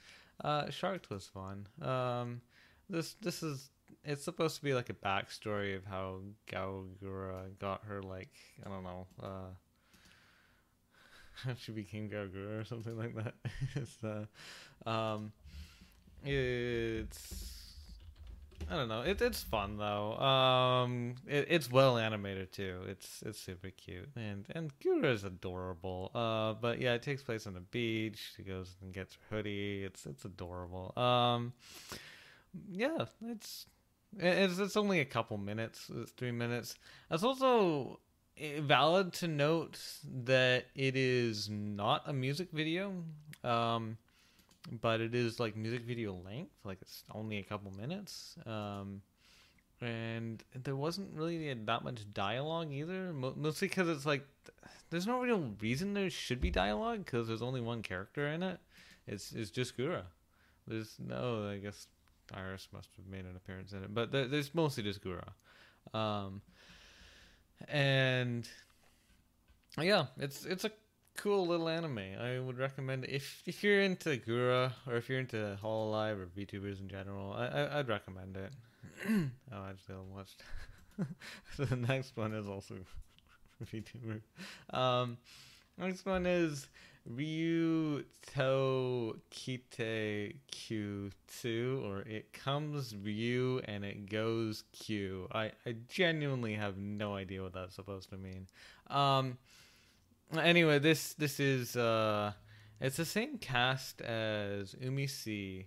Uh, 0.44 0.70
Sharked 0.70 1.10
was 1.10 1.26
fun. 1.26 1.68
Um, 1.82 2.42
this 2.90 3.16
this 3.22 3.42
is 3.42 3.70
it's 4.04 4.24
supposed 4.24 4.56
to 4.58 4.64
be 4.64 4.74
like 4.74 4.90
a 4.90 4.94
backstory 4.94 5.76
of 5.76 5.86
how 5.86 6.20
Gawr 6.52 6.86
Gura 7.04 7.58
got 7.60 7.84
her 7.86 8.02
like 8.02 8.32
I 8.66 8.70
don't 8.70 8.84
know 8.84 9.08
uh 9.22 9.50
she 11.58 11.72
became 11.72 12.10
Gawr 12.10 12.30
Gura 12.30 12.62
or 12.62 12.64
something 12.64 12.98
like 12.98 13.16
that. 13.16 13.34
it's 13.76 13.98
uh, 14.04 14.90
um, 14.90 15.32
it's 16.24 17.60
I 18.70 18.76
don't 18.76 18.88
know. 18.88 19.02
It, 19.02 19.22
it's 19.22 19.42
fun 19.42 19.78
though. 19.78 20.18
Um, 20.18 21.16
it, 21.28 21.48
it's 21.50 21.72
well 21.72 21.98
animated 21.98 22.52
too. 22.52 22.82
It's 22.88 23.24
it's 23.26 23.40
super 23.40 23.70
cute 23.72 24.10
and 24.16 24.46
and 24.52 24.72
Gura 24.80 25.14
is 25.14 25.24
adorable. 25.24 26.12
Uh, 26.14 26.54
but 26.54 26.80
yeah, 26.80 26.94
it 26.94 27.02
takes 27.02 27.24
place 27.24 27.48
on 27.48 27.54
the 27.54 27.62
beach. 27.62 28.34
She 28.36 28.44
goes 28.44 28.76
and 28.82 28.94
gets 28.94 29.16
her 29.16 29.38
hoodie. 29.38 29.84
It's 29.84 30.06
it's 30.06 30.26
adorable. 30.26 30.94
Um, 30.98 31.54
yeah, 32.70 33.06
it's 33.26 33.66
it's 34.18 34.60
it's 34.60 34.78
only 34.78 35.00
a 35.00 35.06
couple 35.06 35.38
minutes. 35.38 35.90
It's 35.96 36.12
three 36.12 36.32
minutes. 36.32 36.76
It's 37.10 37.24
also 37.24 38.00
valid 38.60 39.14
to 39.14 39.28
note 39.28 39.80
that 40.24 40.66
it 40.76 40.96
is 40.96 41.50
not 41.50 42.04
a 42.06 42.14
music 42.14 42.50
video. 42.52 42.94
Um 43.44 43.98
but 44.82 45.02
it 45.02 45.16
is 45.16 45.40
like 45.40 45.56
music 45.56 45.82
video 45.82 46.14
length 46.26 46.52
like 46.64 46.78
it's 46.82 47.04
only 47.14 47.38
a 47.38 47.44
couple 47.44 47.72
minutes 47.72 48.36
um 48.46 49.02
and 49.82 50.44
there 50.64 50.76
wasn't 50.76 51.10
really 51.14 51.54
that 51.54 51.84
much 51.84 52.02
dialogue 52.14 52.72
either 52.72 53.14
mostly 53.14 53.68
because 53.68 53.88
it's 53.88 54.06
like 54.06 54.26
there's 54.90 55.08
no 55.08 55.22
real 55.22 55.52
reason 55.62 55.94
there 55.94 56.10
should 56.10 56.42
be 56.42 56.52
dialogue 56.52 57.06
because 57.06 57.28
there's 57.28 57.42
only 57.42 57.62
one 57.62 57.82
character 57.82 58.28
in 58.28 58.44
it 58.44 58.60
it's 59.08 59.32
it's 59.32 59.50
just 59.50 59.78
gura 59.78 60.04
there's 60.68 60.96
no 61.00 61.50
i 61.50 61.58
guess 61.58 61.88
IRyS 62.34 62.68
must 62.72 62.90
have 62.96 63.08
made 63.08 63.26
an 63.26 63.36
appearance 63.36 63.72
in 63.72 63.84
it 63.84 63.94
but 63.94 64.12
there's 64.12 64.54
mostly 64.54 64.84
just 64.84 65.02
gura 65.04 65.30
um 65.98 66.42
and 67.68 68.48
yeah 69.80 70.06
it's 70.18 70.46
it's 70.46 70.66
a 70.66 70.72
cool 71.20 71.46
little 71.46 71.68
anime. 71.68 72.00
I 72.20 72.40
would 72.40 72.58
recommend 72.58 73.06
if 73.06 73.44
if 73.46 73.64
you're 73.64 73.82
into 73.82 74.18
Gura 74.18 74.72
or 74.88 74.96
if 74.96 75.10
you're 75.10 75.20
into 75.20 75.58
Hololive 75.62 76.20
or 76.20 76.28
VTubers 76.28 76.80
in 76.80 76.88
general. 76.88 77.34
I, 77.34 77.46
I 77.48 77.78
would 77.78 77.90
recommend 77.90 78.38
it. 78.38 78.54
oh, 79.52 79.66
actually, 79.70 79.96
I 79.96 80.16
watched. 80.16 80.44
so 81.58 81.66
the 81.66 81.76
next 81.76 82.16
one 82.16 82.34
is 82.34 82.48
also 82.48 82.76
VTuber. 83.66 84.22
Um, 84.74 85.18
next 85.80 86.06
one 86.06 86.26
is 86.26 86.68
Ryu 87.06 88.04
To 88.34 89.20
Kite 89.32 90.36
Q2 90.52 91.84
or 91.84 92.02
it 92.02 92.34
comes 92.34 92.96
Ryu 92.96 93.62
and 93.66 93.84
it 93.84 94.10
goes 94.10 94.64
Q. 94.74 95.28
I 95.32 95.52
I 95.66 95.76
genuinely 95.88 96.54
have 96.56 96.78
no 96.78 97.16
idea 97.16 97.42
what 97.42 97.54
that's 97.54 97.76
supposed 97.76 98.10
to 98.10 98.18
mean. 98.18 98.48
Um 98.88 99.38
Anyway, 100.38 100.78
this 100.78 101.14
this 101.16 101.40
is 101.40 101.76
uh, 101.76 102.32
it's 102.80 102.98
the 102.98 103.06
same 103.06 103.40
cast 103.40 104.02
as 104.02 104.76
Umi 104.80 105.08
Sea, 105.08 105.66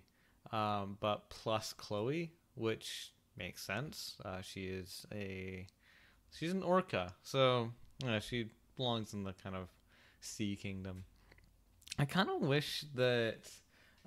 um, 0.53 0.97
but 1.01 1.29
plus 1.29 1.73
Chloe, 1.73 2.31
which 2.55 3.11
makes 3.37 3.61
sense. 3.61 4.15
Uh, 4.23 4.41
she 4.41 4.67
is 4.67 5.05
a 5.13 5.67
she's 6.31 6.53
an 6.53 6.63
orca, 6.63 7.13
so 7.23 7.71
yeah, 8.05 8.19
she 8.19 8.51
belongs 8.77 9.13
in 9.13 9.25
the 9.25 9.33
kind 9.33 9.55
of 9.55 9.67
sea 10.23 10.55
kingdom. 10.55 11.05
I 11.99 12.05
kind 12.05 12.29
of 12.29 12.41
wish 12.41 12.85
that 12.95 13.49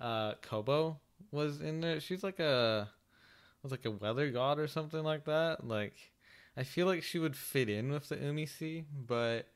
uh, 0.01 0.35
Kobo 0.43 0.99
was 1.31 1.61
in 1.61 1.81
there. 1.81 2.01
She's 2.01 2.25
like 2.25 2.41
a 2.41 2.89
was 3.63 3.73
like 3.73 3.85
a 3.85 3.91
weather 3.91 4.31
god 4.31 4.59
or 4.59 4.67
something 4.67 5.03
like 5.03 5.25
that. 5.25 5.67
Like 5.67 5.95
I 6.57 6.65
feel 6.65 6.87
like 6.87 7.03
she 7.03 7.19
would 7.19 7.37
fit 7.37 7.69
in 7.69 7.91
with 7.91 8.09
the 8.09 8.17
Umi 8.17 8.47
Sea, 8.47 8.85
but 9.07 9.47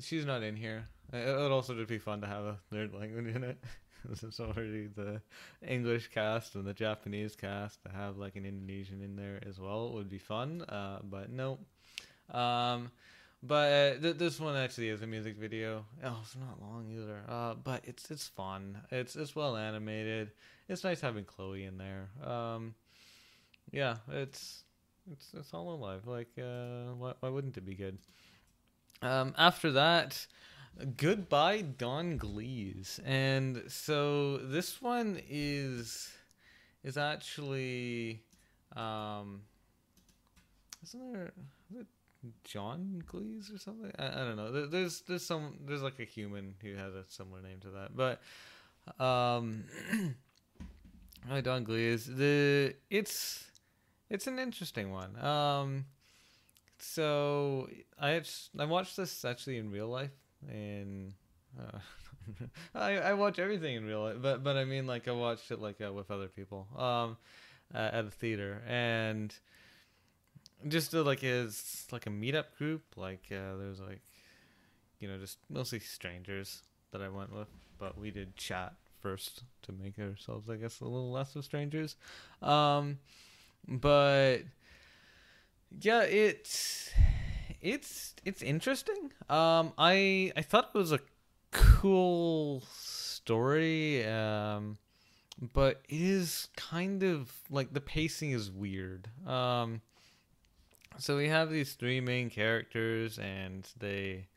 She's 0.00 0.24
not 0.24 0.42
in 0.42 0.56
here. 0.56 0.88
It 1.12 1.36
would 1.36 1.52
also 1.52 1.74
just 1.74 1.88
be 1.88 1.98
fun 1.98 2.20
to 2.22 2.26
have 2.26 2.44
a 2.44 2.56
third 2.70 2.94
language 2.94 3.34
in 3.34 3.44
it. 3.44 3.62
it's 4.10 4.40
already 4.40 4.86
the 4.86 5.20
English 5.66 6.08
cast 6.08 6.54
and 6.54 6.66
the 6.66 6.72
Japanese 6.72 7.36
cast 7.36 7.82
to 7.82 7.90
have 7.90 8.16
like 8.16 8.36
an 8.36 8.46
Indonesian 8.46 9.02
in 9.02 9.16
there 9.16 9.40
as 9.46 9.60
well 9.60 9.92
would 9.92 10.08
be 10.08 10.18
fun. 10.18 10.62
Uh, 10.62 11.00
but 11.02 11.30
no. 11.30 11.58
Um, 12.30 12.90
but 13.42 13.72
uh, 13.72 14.00
th- 14.00 14.16
this 14.16 14.38
one 14.38 14.56
actually 14.56 14.88
is 14.88 15.02
a 15.02 15.06
music 15.06 15.36
video. 15.36 15.84
Oh, 16.04 16.18
it's 16.22 16.36
not 16.36 16.60
long 16.60 16.86
either. 16.92 17.22
Uh, 17.28 17.54
but 17.54 17.82
it's 17.84 18.10
it's 18.10 18.28
fun. 18.28 18.78
It's 18.90 19.16
it's 19.16 19.34
well 19.34 19.56
animated. 19.56 20.30
It's 20.68 20.84
nice 20.84 21.00
having 21.00 21.24
Chloe 21.24 21.64
in 21.64 21.76
there. 21.76 22.08
Um, 22.24 22.74
yeah, 23.72 23.96
it's 24.10 24.64
it's 25.10 25.32
it's 25.36 25.50
Hololive. 25.50 26.06
Like, 26.06 26.30
uh, 26.38 26.94
why 26.94 27.14
why 27.20 27.28
wouldn't 27.28 27.56
it 27.56 27.66
be 27.66 27.74
good? 27.74 27.98
Um, 29.02 29.34
after 29.36 29.72
that, 29.72 30.26
goodbye 30.96 31.62
Don 31.62 32.18
Glees, 32.18 33.00
and 33.04 33.64
so 33.66 34.36
this 34.38 34.80
one 34.80 35.20
is 35.28 36.12
is 36.84 36.96
actually 36.96 38.22
um, 38.76 39.42
isn't 40.84 41.12
there 41.12 41.32
John 42.44 43.02
Glees 43.06 43.50
or 43.52 43.58
something? 43.58 43.92
I, 43.98 44.06
I 44.06 44.24
don't 44.24 44.36
know. 44.36 44.66
there's 44.66 45.02
there's 45.02 45.24
some 45.24 45.58
there's 45.66 45.82
like 45.82 45.98
a 45.98 46.04
human 46.04 46.54
who 46.62 46.74
has 46.74 46.94
a 46.94 47.04
similar 47.08 47.42
name 47.42 47.60
to 47.60 47.70
that, 47.70 47.96
but 47.96 48.20
um, 49.04 49.64
Don 51.42 51.64
Glees. 51.64 52.06
The 52.06 52.74
it's 52.90 53.44
it's 54.10 54.26
an 54.26 54.38
interesting 54.38 54.92
one. 54.92 55.18
Um 55.24 55.86
so 56.78 57.68
I 58.00 58.22
I 58.58 58.64
watched 58.64 58.96
this 58.96 59.24
actually 59.24 59.58
in 59.58 59.70
real 59.70 59.88
life, 59.88 60.10
and 60.48 61.14
uh, 61.58 61.78
I 62.74 62.98
I 62.98 63.14
watch 63.14 63.38
everything 63.38 63.76
in 63.76 63.84
real 63.84 64.02
life, 64.02 64.16
but 64.20 64.42
but 64.42 64.56
I 64.56 64.64
mean 64.64 64.86
like 64.86 65.06
I 65.06 65.12
watched 65.12 65.50
it 65.50 65.60
like 65.60 65.80
uh, 65.80 65.92
with 65.92 66.10
other 66.10 66.28
people 66.28 66.66
um 66.76 67.16
uh, 67.74 67.90
at 67.92 68.04
a 68.04 68.10
theater 68.10 68.62
and 68.66 69.32
just 70.68 70.94
uh, 70.94 71.02
like 71.02 71.24
as 71.24 71.86
like 71.92 72.06
a 72.06 72.10
meetup 72.10 72.56
group 72.58 72.82
like 72.96 73.24
uh, 73.30 73.56
there's 73.56 73.80
like 73.80 74.00
you 75.00 75.08
know 75.08 75.18
just 75.18 75.38
mostly 75.50 75.78
strangers 75.78 76.62
that 76.92 77.00
I 77.00 77.08
went 77.08 77.34
with, 77.34 77.48
but 77.78 77.98
we 77.98 78.10
did 78.10 78.36
chat 78.36 78.74
first 79.00 79.44
to 79.62 79.72
make 79.72 79.98
ourselves 79.98 80.48
I 80.48 80.56
guess 80.56 80.80
a 80.80 80.84
little 80.84 81.10
less 81.10 81.34
of 81.36 81.44
strangers, 81.44 81.96
um 82.40 82.98
but 83.66 84.42
yeah, 85.80 86.02
it's 86.02 86.90
it's 87.60 88.14
it's 88.24 88.42
interesting. 88.42 89.12
Um, 89.28 89.72
I 89.78 90.32
I 90.36 90.42
thought 90.42 90.70
it 90.74 90.78
was 90.78 90.92
a 90.92 91.00
cool 91.50 92.62
story. 92.72 94.06
Um, 94.06 94.78
but 95.52 95.82
it 95.88 96.00
is 96.00 96.48
kind 96.56 97.02
of 97.02 97.32
like 97.50 97.72
the 97.72 97.80
pacing 97.80 98.32
is 98.32 98.50
weird. 98.50 99.08
Um, 99.26 99.80
so 100.98 101.16
we 101.16 101.28
have 101.28 101.50
these 101.50 101.74
three 101.74 102.00
main 102.00 102.30
characters, 102.30 103.18
and 103.18 103.68
they 103.78 104.28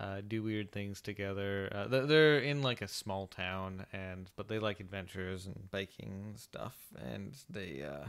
uh, 0.00 0.20
do 0.26 0.42
weird 0.42 0.72
things 0.72 1.00
together. 1.00 1.68
Uh, 1.72 1.86
they're 2.06 2.38
in 2.40 2.62
like 2.62 2.82
a 2.82 2.88
small 2.88 3.26
town, 3.26 3.86
and 3.92 4.30
but 4.36 4.48
they 4.48 4.58
like 4.58 4.80
adventures 4.80 5.46
and 5.46 5.70
biking 5.70 6.34
stuff, 6.36 6.76
and 7.12 7.34
they 7.50 7.82
uh, 7.82 8.06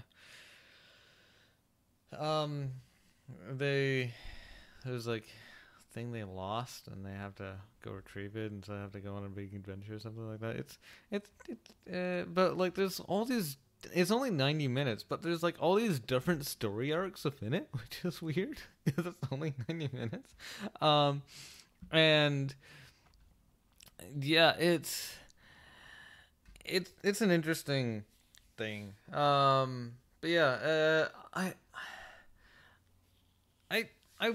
um, 2.18 2.72
they 3.52 4.14
there's 4.86 5.08
like 5.08 5.26
a 5.26 5.94
thing 5.94 6.12
they 6.12 6.24
lost 6.24 6.88
and 6.88 7.06
they 7.06 7.12
have 7.12 7.36
to 7.36 7.54
go 7.84 7.92
retrieve 7.92 8.36
it, 8.36 8.52
and 8.52 8.64
so 8.64 8.74
they 8.74 8.80
have 8.80 8.92
to 8.92 9.00
go 9.00 9.16
on 9.16 9.26
a 9.26 9.30
big 9.30 9.54
adventure 9.54 9.96
or 9.96 10.00
something 10.00 10.30
like 10.30 10.40
that. 10.40 10.56
It's 10.56 10.78
it's 11.12 11.30
it, 11.48 11.60
uh, 11.94 12.26
but 12.28 12.58
like 12.58 12.76
there's 12.76 13.00
all 13.02 13.26
these. 13.26 13.58
It's 13.94 14.12
only 14.12 14.30
90 14.30 14.68
minutes, 14.68 15.04
but 15.04 15.22
there's 15.22 15.42
like 15.42 15.56
all 15.60 15.76
these 15.76 16.00
different 16.00 16.46
story 16.46 16.92
arcs 16.94 17.24
within 17.24 17.54
it, 17.54 17.70
which 17.74 18.02
is 18.04 18.22
weird 18.22 18.60
because 18.86 19.06
it's 19.08 19.32
only 19.32 19.54
90 19.68 19.90
minutes. 19.94 20.36
Um, 20.82 21.22
and 21.92 22.54
yeah, 24.20 24.56
it's 24.58 25.14
it's 26.66 26.92
it's 27.04 27.22
an 27.22 27.32
interesting 27.32 28.04
thing. 28.58 28.94
Um, 29.14 29.94
but 30.22 30.30
yeah, 30.30 30.46
uh, 30.46 31.08
I, 31.34 31.54
I, 33.72 33.90
I, 34.20 34.34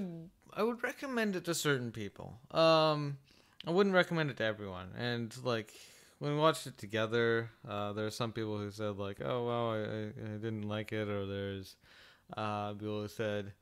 I 0.56 0.62
would 0.62 0.82
recommend 0.82 1.36
it 1.36 1.44
to 1.44 1.54
certain 1.54 1.92
people. 1.92 2.38
Um, 2.50 3.18
I 3.66 3.70
wouldn't 3.70 3.94
recommend 3.94 4.30
it 4.30 4.36
to 4.38 4.44
everyone. 4.44 4.88
And 4.96 5.34
like 5.44 5.72
when 6.18 6.33
we 6.33 6.38
watched 6.38 6.66
it 6.66 6.78
together, 6.78 7.50
uh, 7.68 7.92
there 7.92 8.06
are 8.06 8.11
some 8.11 8.33
people 8.33 8.59
who 8.59 8.71
said 8.71 8.97
like, 8.97 9.21
"Oh 9.23 9.47
wow, 9.47 9.73
I, 9.73 10.35
I, 10.35 10.37
didn't 10.38 10.68
like 10.68 10.92
it," 10.92 11.09
or 11.09 11.26
there's 11.26 11.76
uh, 12.37 12.73
people 12.73 13.02
who 13.02 13.09
said, 13.09 13.52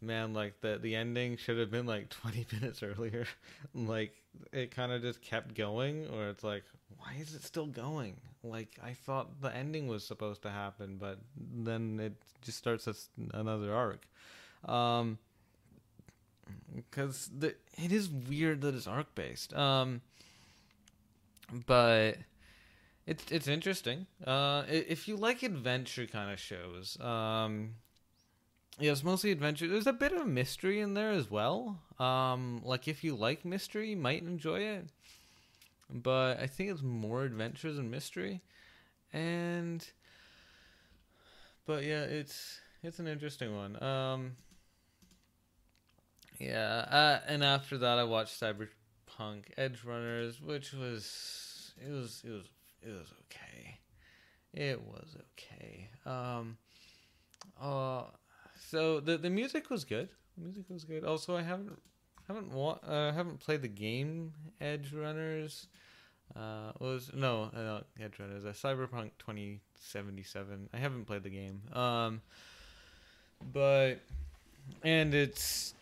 "Man, 0.00 0.34
like 0.34 0.60
the 0.60 0.78
the 0.78 0.96
ending 0.96 1.36
should 1.36 1.58
have 1.58 1.70
been 1.70 1.86
like 1.86 2.08
20 2.10 2.46
minutes 2.52 2.82
earlier." 2.82 3.26
like 3.74 4.14
it 4.52 4.70
kind 4.70 4.92
of 4.92 5.02
just 5.02 5.20
kept 5.22 5.54
going, 5.54 6.08
or 6.08 6.28
it's 6.28 6.44
like, 6.44 6.64
why 6.96 7.14
is 7.20 7.34
it 7.34 7.42
still 7.42 7.66
going? 7.66 8.16
Like 8.42 8.78
I 8.82 8.94
thought 8.94 9.40
the 9.40 9.54
ending 9.54 9.86
was 9.86 10.04
supposed 10.04 10.42
to 10.42 10.50
happen, 10.50 10.96
but 10.98 11.18
then 11.36 12.00
it 12.00 12.14
just 12.42 12.58
starts 12.58 12.88
as 12.88 13.08
another 13.34 13.74
arc. 13.74 14.06
Um, 14.64 15.18
because 16.74 17.30
the 17.36 17.54
it 17.76 17.92
is 17.92 18.08
weird 18.08 18.60
that 18.62 18.74
it's 18.74 18.86
arc 18.86 19.14
based. 19.14 19.52
Um, 19.54 20.00
but 21.52 22.18
it's 23.06 23.24
it's 23.30 23.48
interesting. 23.48 24.06
Uh, 24.24 24.64
if 24.68 25.08
you 25.08 25.16
like 25.16 25.42
adventure 25.42 26.06
kind 26.06 26.30
of 26.32 26.38
shows, 26.38 26.98
um, 27.00 27.74
yeah, 28.78 28.92
it's 28.92 29.02
mostly 29.02 29.32
adventure. 29.32 29.66
There's 29.66 29.86
a 29.86 29.92
bit 29.92 30.12
of 30.12 30.26
mystery 30.26 30.80
in 30.80 30.94
there 30.94 31.10
as 31.10 31.30
well. 31.30 31.80
Um, 31.98 32.60
like 32.64 32.86
if 32.86 33.02
you 33.02 33.16
like 33.16 33.44
mystery, 33.44 33.90
you 33.90 33.96
might 33.96 34.22
enjoy 34.22 34.60
it. 34.60 34.86
But 35.90 36.38
I 36.38 36.46
think 36.46 36.70
it's 36.70 36.82
more 36.82 37.24
adventures 37.24 37.78
and 37.78 37.90
mystery, 37.90 38.42
and 39.12 39.86
but 41.66 41.84
yeah, 41.84 42.02
it's 42.02 42.60
it's 42.82 42.98
an 42.98 43.08
interesting 43.08 43.56
one. 43.56 43.82
Um, 43.82 44.32
yeah, 46.38 46.86
uh, 46.90 47.20
and 47.26 47.42
after 47.42 47.78
that, 47.78 47.98
I 47.98 48.04
watched 48.04 48.38
Cyberpunk 49.18 49.44
Edgerunners, 49.56 50.40
which 50.40 50.72
was 50.72 51.72
it 51.84 51.90
was 51.90 52.22
it 52.24 52.30
was 52.30 52.44
it 52.82 52.90
was 52.90 53.12
okay. 53.26 53.78
It 54.54 54.80
was 54.80 55.16
okay. 55.32 55.88
Um, 56.06 56.56
uh, 57.60 58.04
so 58.58 59.00
the 59.00 59.18
the 59.18 59.30
music 59.30 59.70
was 59.70 59.84
good. 59.84 60.08
The 60.36 60.44
music 60.44 60.64
was 60.68 60.84
good. 60.84 61.04
Also, 61.04 61.36
I 61.36 61.42
haven't 61.42 61.80
haven't 62.26 62.52
wa- 62.52 62.78
uh, 62.86 63.12
haven't 63.12 63.40
played 63.40 63.62
the 63.62 63.68
game 63.68 64.32
Edgerunners. 64.60 65.66
Uh, 66.36 66.72
was 66.78 67.10
no, 67.14 67.50
uh, 67.54 67.60
not 67.60 67.86
Edgerunners. 68.00 68.46
Uh, 68.46 68.52
Cyberpunk 68.52 69.10
twenty 69.18 69.60
seventy 69.74 70.22
seven. 70.22 70.68
I 70.72 70.78
haven't 70.78 71.06
played 71.06 71.22
the 71.22 71.30
game. 71.30 71.62
Um, 71.72 72.20
but 73.52 74.00
and 74.82 75.14
it's 75.14 75.74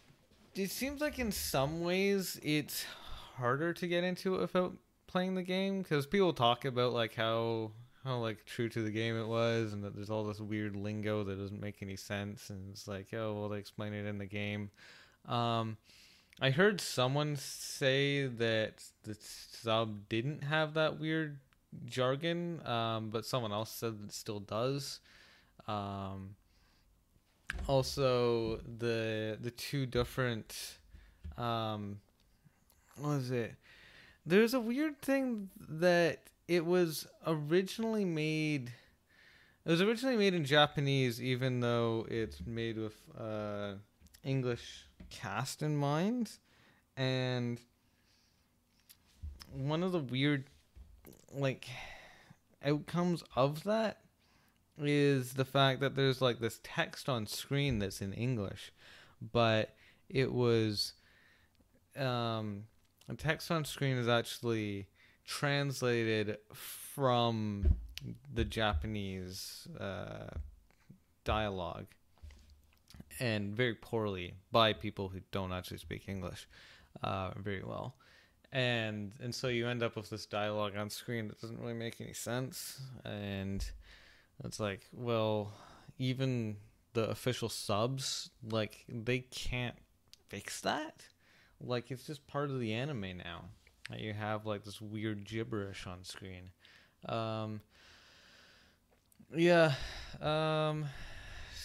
it 0.55 0.71
seems 0.71 1.01
like 1.01 1.19
in 1.19 1.33
some 1.33 1.83
ways 1.83 2.41
it's 2.43 2.85
harder 3.37 3.73
to 3.73 3.87
get 3.87 4.05
into 4.05 4.35
it 4.35 4.41
without 4.41 4.75
playing 5.07 5.35
the 5.35 5.43
game 5.43 5.83
because 5.83 6.07
people 6.07 6.33
talk 6.33 6.65
about 6.65 6.93
like 6.93 7.15
how 7.15 7.71
how 8.05 8.19
like 8.19 8.45
true 8.45 8.69
to 8.69 8.83
the 8.83 8.91
game 8.91 9.19
it 9.19 9.27
was 9.27 9.73
and 9.73 9.83
that 9.85 9.95
there's 9.95 10.11
all 10.11 10.25
this 10.25 10.41
weird 10.41 10.77
lingo 10.77 11.25
that 11.25 11.37
doesn't 11.39 11.61
make 11.61 11.83
any 11.83 11.97
sense 11.97 12.51
and 12.51 12.71
it's 12.71 12.87
like 12.87 13.09
oh 13.13 13.35
well 13.35 13.49
they 13.49 13.59
explain 13.59 13.93
it 13.93 14.07
in 14.07 14.19
the 14.19 14.27
game. 14.27 14.71
Um 15.27 15.77
i 16.41 16.51
heard 16.51 16.81
someone 16.81 17.37
say 17.37 18.27
that 18.27 18.85
the 19.05 19.17
sub 19.21 20.09
didn't 20.09 20.45
have 20.45 20.75
that 20.75 21.01
weird 21.01 21.39
jargon 21.85 22.65
um 22.67 23.11
but 23.11 23.27
someone 23.27 23.53
else 23.53 23.71
said 23.71 23.99
it 24.05 24.13
still 24.13 24.41
does. 24.41 25.01
Um 25.67 26.37
also 27.69 28.61
the 28.79 29.39
the 29.41 29.51
two 29.51 29.87
different 29.87 30.79
um 31.37 32.01
what 32.97 33.17
was 33.17 33.31
it? 33.31 33.55
There's 34.25 34.55
a 34.55 34.61
weird 34.61 35.01
thing 35.01 35.51
that 35.69 36.21
it 36.49 36.65
was 36.65 37.07
originally 37.27 38.05
made 38.05 38.73
it 39.65 39.71
was 39.71 39.83
originally 39.83 40.17
made 40.17 40.33
in 40.33 40.45
japanese 40.45 41.21
even 41.21 41.59
though 41.59 42.07
it's 42.09 42.41
made 42.47 42.79
with 42.79 42.95
uh 43.19 43.73
english 44.23 44.87
cast 45.11 45.63
in 45.63 45.77
mind. 45.77 46.33
And 46.97 47.61
one 49.53 49.83
of 49.83 49.93
the 49.93 49.99
weird 49.99 50.45
like 51.33 51.67
outcomes 52.65 53.23
of 53.35 53.65
that 53.65 53.99
is 54.79 55.35
the 55.35 55.45
fact 55.45 55.81
that 55.81 55.95
there's 55.95 56.21
like 56.21 56.39
this 56.39 56.61
text 56.63 57.09
on 57.09 57.27
screen 57.27 57.79
that's 57.79 58.01
in 58.01 58.13
English, 58.13 58.73
but 59.33 59.75
it 60.09 60.33
was 60.33 60.93
um, 61.97 62.65
the 63.09 63.15
text 63.15 63.51
on 63.51 63.65
screen 63.65 63.97
is 63.97 64.09
actually 64.09 64.87
translated 65.25 66.39
from 66.53 67.77
the 68.33 68.45
Japanese 68.45 69.67
uh, 69.81 70.29
dialogue 71.25 71.87
and 73.19 73.57
very 73.57 73.75
poorly 73.75 74.35
by 74.53 74.73
people 74.73 75.09
who 75.09 75.21
don't 75.33 75.53
actually 75.53 75.79
speak 75.79 76.09
English 76.09 76.47
uh, 77.03 77.31
very 77.37 77.63
well. 77.65 77.97
And 78.53 79.13
and 79.21 79.35
so 79.35 79.49
you 79.49 79.67
end 79.67 79.83
up 79.83 79.97
with 79.97 80.09
this 80.09 80.27
dialogue 80.27 80.77
on 80.77 80.89
screen 80.91 81.29
that 81.29 81.41
doesn't 81.41 81.59
really 81.59 81.75
make 81.75 82.01
any 82.01 82.13
sense 82.13 82.81
and 83.05 83.69
it's 84.45 84.61
like, 84.61 84.87
well, 84.93 85.53
even 85.99 86.57
the 86.93 87.09
official 87.09 87.49
subs, 87.49 88.31
like, 88.49 88.85
they 88.89 89.21
can't 89.21 89.77
fix 90.29 90.61
that. 90.61 91.03
Like, 91.61 91.91
it's 91.91 92.07
just 92.07 92.27
part 92.27 92.51
of 92.51 92.61
the 92.61 92.73
anime 92.73 93.19
now. 93.19 93.45
You 93.97 94.13
have, 94.13 94.47
like, 94.47 94.65
this 94.65 94.81
weird 94.81 95.25
gibberish 95.25 95.87
on 95.87 96.05
screen. 96.05 96.51
Um, 97.09 97.61
yeah. 99.35 99.75
Um, 100.21 100.87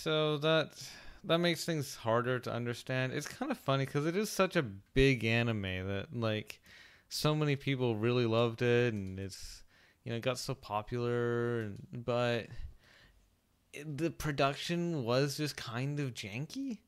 so 0.01 0.37
that 0.39 0.71
that 1.23 1.37
makes 1.37 1.63
things 1.65 1.95
harder 1.95 2.39
to 2.39 2.51
understand. 2.51 3.13
It's 3.13 3.27
kind 3.27 3.51
of 3.51 3.57
funny 3.57 3.85
because 3.85 4.05
it 4.05 4.15
is 4.15 4.29
such 4.29 4.55
a 4.55 4.63
big 4.63 5.23
anime 5.23 5.87
that 5.87 6.07
like 6.13 6.59
so 7.09 7.35
many 7.35 7.55
people 7.55 7.95
really 7.95 8.25
loved 8.25 8.61
it, 8.61 8.93
and 8.93 9.19
it's 9.19 9.63
you 10.03 10.11
know, 10.11 10.17
it 10.17 10.23
got 10.23 10.39
so 10.39 10.55
popular, 10.55 11.71
but 11.93 12.47
the 13.85 14.09
production 14.09 15.03
was 15.03 15.37
just 15.37 15.55
kind 15.55 15.99
of 15.99 16.13
janky. 16.13 16.79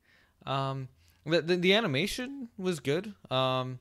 Um, 0.45 0.89
the, 1.25 1.41
the, 1.41 1.55
the 1.55 1.73
animation 1.73 2.49
was 2.57 2.79
good. 2.79 3.13
Um, 3.31 3.79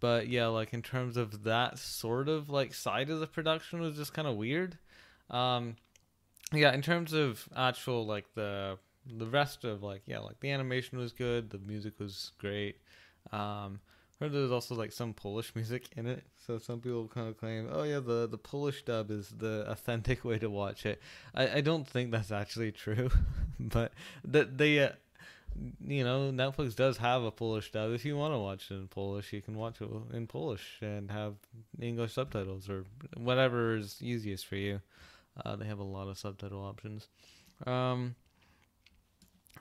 but 0.00 0.28
yeah, 0.28 0.48
like 0.48 0.72
in 0.72 0.82
terms 0.82 1.16
of 1.16 1.44
that 1.44 1.78
sort 1.78 2.28
of 2.28 2.50
like 2.50 2.74
side 2.74 3.10
of 3.10 3.20
the 3.20 3.26
production 3.26 3.80
was 3.80 3.96
just 3.96 4.12
kind 4.12 4.26
of 4.26 4.36
weird. 4.36 4.78
Um, 5.30 5.76
yeah, 6.52 6.72
in 6.74 6.82
terms 6.82 7.12
of 7.12 7.48
actual 7.56 8.04
like 8.04 8.26
the 8.34 8.78
the 9.06 9.26
rest 9.26 9.64
of 9.64 9.82
like 9.82 10.02
yeah, 10.06 10.18
like 10.18 10.40
the 10.40 10.50
animation 10.50 10.98
was 10.98 11.12
good, 11.12 11.50
the 11.50 11.58
music 11.58 11.98
was 11.98 12.32
great. 12.38 12.76
Um, 13.30 13.80
heard 14.22 14.32
there's 14.32 14.52
also 14.52 14.74
like 14.74 14.92
some 14.92 15.12
Polish 15.12 15.52
music 15.54 15.88
in 15.96 16.06
it, 16.06 16.24
so 16.46 16.58
some 16.58 16.80
people 16.80 17.08
kind 17.08 17.28
of 17.28 17.36
claim, 17.38 17.68
oh 17.70 17.82
yeah, 17.82 18.00
the 18.00 18.28
the 18.28 18.38
Polish 18.38 18.84
dub 18.84 19.10
is 19.10 19.28
the 19.28 19.64
authentic 19.68 20.24
way 20.24 20.38
to 20.38 20.48
watch 20.48 20.86
it. 20.86 21.00
I, 21.34 21.58
I 21.58 21.60
don't 21.60 21.86
think 21.86 22.10
that's 22.10 22.32
actually 22.32 22.72
true, 22.72 23.10
but 23.60 23.92
that 24.24 24.58
they, 24.58 24.80
uh, 24.80 24.90
you 25.80 26.04
know, 26.04 26.30
Netflix 26.32 26.74
does 26.74 26.96
have 26.98 27.22
a 27.22 27.30
Polish 27.30 27.70
dub. 27.72 27.92
If 27.92 28.04
you 28.04 28.16
want 28.16 28.34
to 28.34 28.38
watch 28.38 28.70
it 28.70 28.74
in 28.74 28.88
Polish, 28.88 29.32
you 29.32 29.42
can 29.42 29.56
watch 29.56 29.80
it 29.80 29.88
in 30.12 30.26
Polish 30.26 30.78
and 30.80 31.10
have 31.10 31.34
English 31.80 32.12
subtitles 32.12 32.68
or 32.68 32.84
whatever 33.16 33.76
is 33.76 33.98
easiest 34.00 34.46
for 34.46 34.56
you. 34.56 34.80
Uh, 35.44 35.56
they 35.56 35.66
have 35.66 35.78
a 35.78 35.84
lot 35.84 36.08
of 36.08 36.18
subtitle 36.18 36.62
options. 36.62 37.08
Um, 37.66 38.14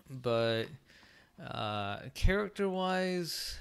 but 0.09 0.65
uh, 1.39 1.99
character 2.13 2.67
wise 2.67 3.57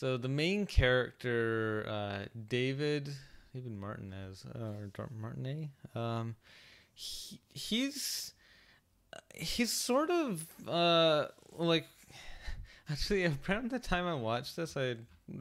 so 0.00 0.16
the 0.16 0.28
main 0.28 0.64
character, 0.64 1.84
uh, 1.86 2.24
David, 2.48 3.14
David 3.54 3.72
Martinez 3.72 4.46
uh, 4.54 4.58
or 4.58 5.10
Martinet, 5.14 5.68
um, 5.94 6.36
he, 6.94 7.38
he's 7.52 8.32
he's 9.34 9.72
sort 9.72 10.10
of 10.10 10.46
uh, 10.68 11.26
like 11.56 11.86
actually 12.90 13.24
around 13.24 13.70
the 13.70 13.78
time 13.78 14.06
I 14.06 14.14
watched 14.14 14.56
this, 14.56 14.76
I 14.76 14.96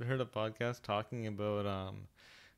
heard 0.06 0.22
a 0.22 0.26
podcast 0.26 0.84
talking 0.84 1.28
about 1.28 1.66
um, 1.66 2.08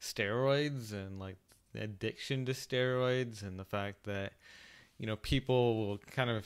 steroids 0.02 0.94
and 0.94 1.20
like 1.20 1.38
addiction 1.76 2.46
to 2.46 2.52
steroids 2.52 3.44
and 3.44 3.58
the 3.58 3.64
fact 3.64 4.04
that 4.04 4.34
you 4.98 5.08
know 5.08 5.16
people 5.16 5.88
will 5.88 5.98
kind 5.98 6.30
of 6.30 6.46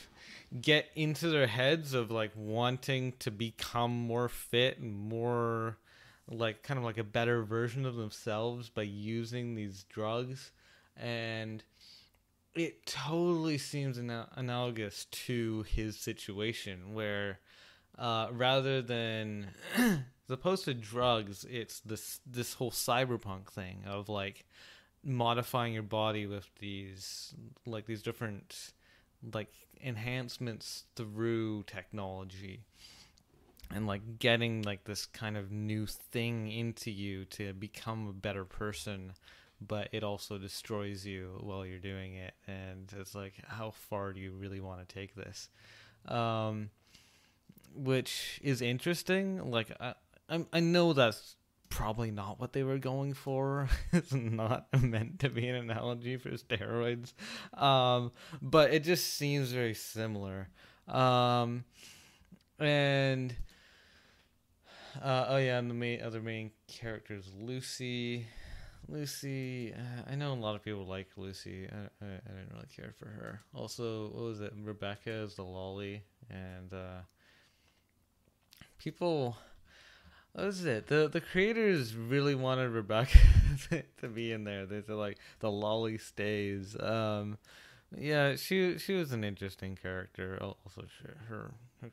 get 0.61 0.85
into 0.95 1.29
their 1.29 1.47
heads 1.47 1.93
of 1.93 2.11
like 2.11 2.31
wanting 2.35 3.13
to 3.19 3.31
become 3.31 3.91
more 3.91 4.29
fit 4.29 4.77
and 4.79 4.95
more 4.95 5.77
like 6.29 6.63
kind 6.63 6.77
of 6.77 6.83
like 6.83 6.97
a 6.97 7.03
better 7.03 7.43
version 7.43 7.85
of 7.85 7.95
themselves 7.95 8.69
by 8.69 8.81
using 8.81 9.55
these 9.55 9.83
drugs. 9.89 10.51
And 10.97 11.63
it 12.55 12.85
totally 12.85 13.57
seems 13.57 13.97
ana- 13.97 14.29
analogous 14.35 15.05
to 15.11 15.63
his 15.63 15.97
situation 15.97 16.93
where 16.93 17.39
uh, 17.97 18.27
rather 18.31 18.81
than 18.81 19.47
as 19.77 20.01
opposed 20.29 20.65
to 20.65 20.73
drugs 20.73 21.45
it's 21.49 21.79
this 21.81 22.19
this 22.25 22.53
whole 22.53 22.71
cyberpunk 22.71 23.47
thing 23.49 23.83
of 23.85 24.09
like 24.09 24.45
modifying 25.03 25.73
your 25.73 25.83
body 25.83 26.25
with 26.25 26.49
these 26.59 27.33
like 27.65 27.85
these 27.85 28.01
different 28.01 28.71
like 29.33 29.51
enhancements 29.83 30.85
through 30.95 31.63
technology 31.63 32.61
and 33.73 33.87
like 33.87 34.19
getting 34.19 34.61
like 34.61 34.83
this 34.85 35.05
kind 35.05 35.37
of 35.37 35.51
new 35.51 35.85
thing 35.85 36.51
into 36.51 36.91
you 36.91 37.25
to 37.25 37.53
become 37.53 38.07
a 38.07 38.13
better 38.13 38.45
person 38.45 39.13
but 39.67 39.89
it 39.91 40.03
also 40.03 40.37
destroys 40.37 41.05
you 41.05 41.37
while 41.41 41.65
you're 41.65 41.79
doing 41.79 42.15
it 42.15 42.33
and 42.47 42.93
it's 42.97 43.15
like 43.15 43.33
how 43.47 43.71
far 43.71 44.13
do 44.13 44.19
you 44.19 44.31
really 44.31 44.59
want 44.59 44.87
to 44.87 44.95
take 44.95 45.15
this? 45.15 45.49
Um 46.07 46.69
which 47.77 48.39
is 48.41 48.61
interesting 48.61 49.51
like 49.51 49.69
i 49.81 49.93
i, 50.29 50.45
I 50.53 50.59
know 50.61 50.93
that's 50.93 51.35
probably 51.67 52.09
not 52.09 52.39
what 52.39 52.53
they 52.53 52.63
were 52.63 52.77
going 52.77 53.13
for. 53.13 53.67
It's 53.91 54.13
not 54.13 54.67
meant 54.81 55.19
to 55.19 55.29
be 55.29 55.47
an 55.47 55.55
analogy 55.55 56.17
for 56.17 56.29
steroids. 56.31 57.13
Um 57.53 58.11
but 58.41 58.73
it 58.73 58.83
just 58.83 59.15
seems 59.15 59.51
very 59.51 59.73
similar. 59.73 60.49
Um 60.87 61.65
and 62.59 63.35
uh, 65.03 65.25
oh 65.29 65.37
yeah, 65.37 65.57
and 65.57 65.69
the 65.69 65.73
main 65.73 66.01
other 66.01 66.21
main 66.21 66.51
character 66.67 67.15
is 67.15 67.29
Lucy. 67.37 68.27
Lucy, 68.87 69.73
uh, 69.73 70.11
I 70.11 70.15
know 70.15 70.33
a 70.33 70.35
lot 70.35 70.55
of 70.55 70.63
people 70.63 70.85
like 70.85 71.07
Lucy. 71.17 71.67
I, 71.71 72.05
I, 72.05 72.07
I, 72.07 72.31
didn't 72.31 72.53
really 72.53 72.67
care 72.75 72.93
for 72.97 73.07
her. 73.07 73.41
Also, 73.53 74.09
what 74.09 74.23
was 74.23 74.41
it? 74.41 74.53
Rebecca 74.61 75.11
is 75.11 75.35
the 75.35 75.43
loli, 75.43 76.01
and 76.29 76.73
uh, 76.73 77.01
people. 78.77 79.37
What 80.33 80.45
is 80.45 80.65
it? 80.65 80.87
The 80.87 81.07
the 81.07 81.21
creators 81.21 81.95
really 81.95 82.35
wanted 82.35 82.69
Rebecca 82.69 83.17
to 84.01 84.07
be 84.07 84.31
in 84.31 84.43
there. 84.43 84.65
They 84.65 84.81
said 84.81 84.95
like 84.95 85.17
the 85.39 85.47
loli 85.47 85.99
stays. 85.99 86.75
Um, 86.79 87.37
yeah, 87.97 88.35
she 88.35 88.77
she 88.77 88.93
was 88.93 89.13
an 89.13 89.23
interesting 89.23 89.77
character. 89.81 90.37
Also, 90.41 90.85
her 91.27 91.53
her 91.81 91.91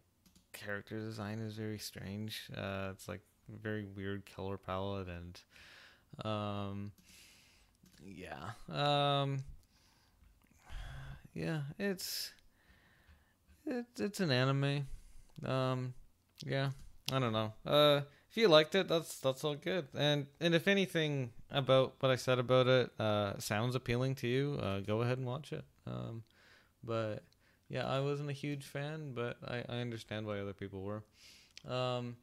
character 0.53 0.99
design 0.99 1.39
is 1.39 1.55
very 1.55 1.79
strange. 1.79 2.51
Uh, 2.55 2.89
it's 2.91 3.09
like 3.09 3.23
very 3.49 3.85
weird 3.85 4.25
color 4.35 4.57
palette 4.57 5.09
and 5.09 5.41
um, 6.25 6.93
yeah, 8.05 8.51
um, 8.71 9.45
yeah, 11.35 11.63
it's 11.79 12.33
it's 13.67 14.01
it's 14.01 14.21
an 14.21 14.31
anime. 14.31 14.87
Um, 15.45 15.95
yeah, 16.45 16.71
I 17.13 17.19
don't 17.19 17.33
know. 17.33 17.53
Uh, 17.65 18.03
if 18.31 18.37
you 18.37 18.49
liked 18.49 18.75
it, 18.75 18.89
that's 18.89 19.19
that's 19.19 19.45
all 19.45 19.55
good. 19.55 19.89
And 19.97 20.27
and 20.41 20.55
if 20.55 20.67
anything 20.67 21.33
about 21.51 21.95
what 22.01 22.11
I 22.11 22.17
said 22.17 22.39
about 22.39 22.67
it 22.67 22.91
uh, 22.99 23.39
sounds 23.39 23.75
appealing 23.75 24.15
to 24.17 24.29
you, 24.29 24.59
uh, 24.61 24.81
go 24.81 25.03
ahead 25.03 25.19
and 25.19 25.27
watch 25.27 25.53
it. 25.53 25.65
Um, 25.87 26.23
but 26.83 27.25
yeah, 27.69 27.87
I 27.87 28.01
wasn't 28.01 28.31
a 28.31 28.35
huge 28.35 28.65
fan, 28.65 29.13
but 29.15 29.37
I, 29.47 29.65
I 29.69 29.77
understand 29.81 30.27
why 30.27 30.39
other 30.39 30.53
people 30.53 30.83
were. 30.83 31.03
Um, 31.69 32.17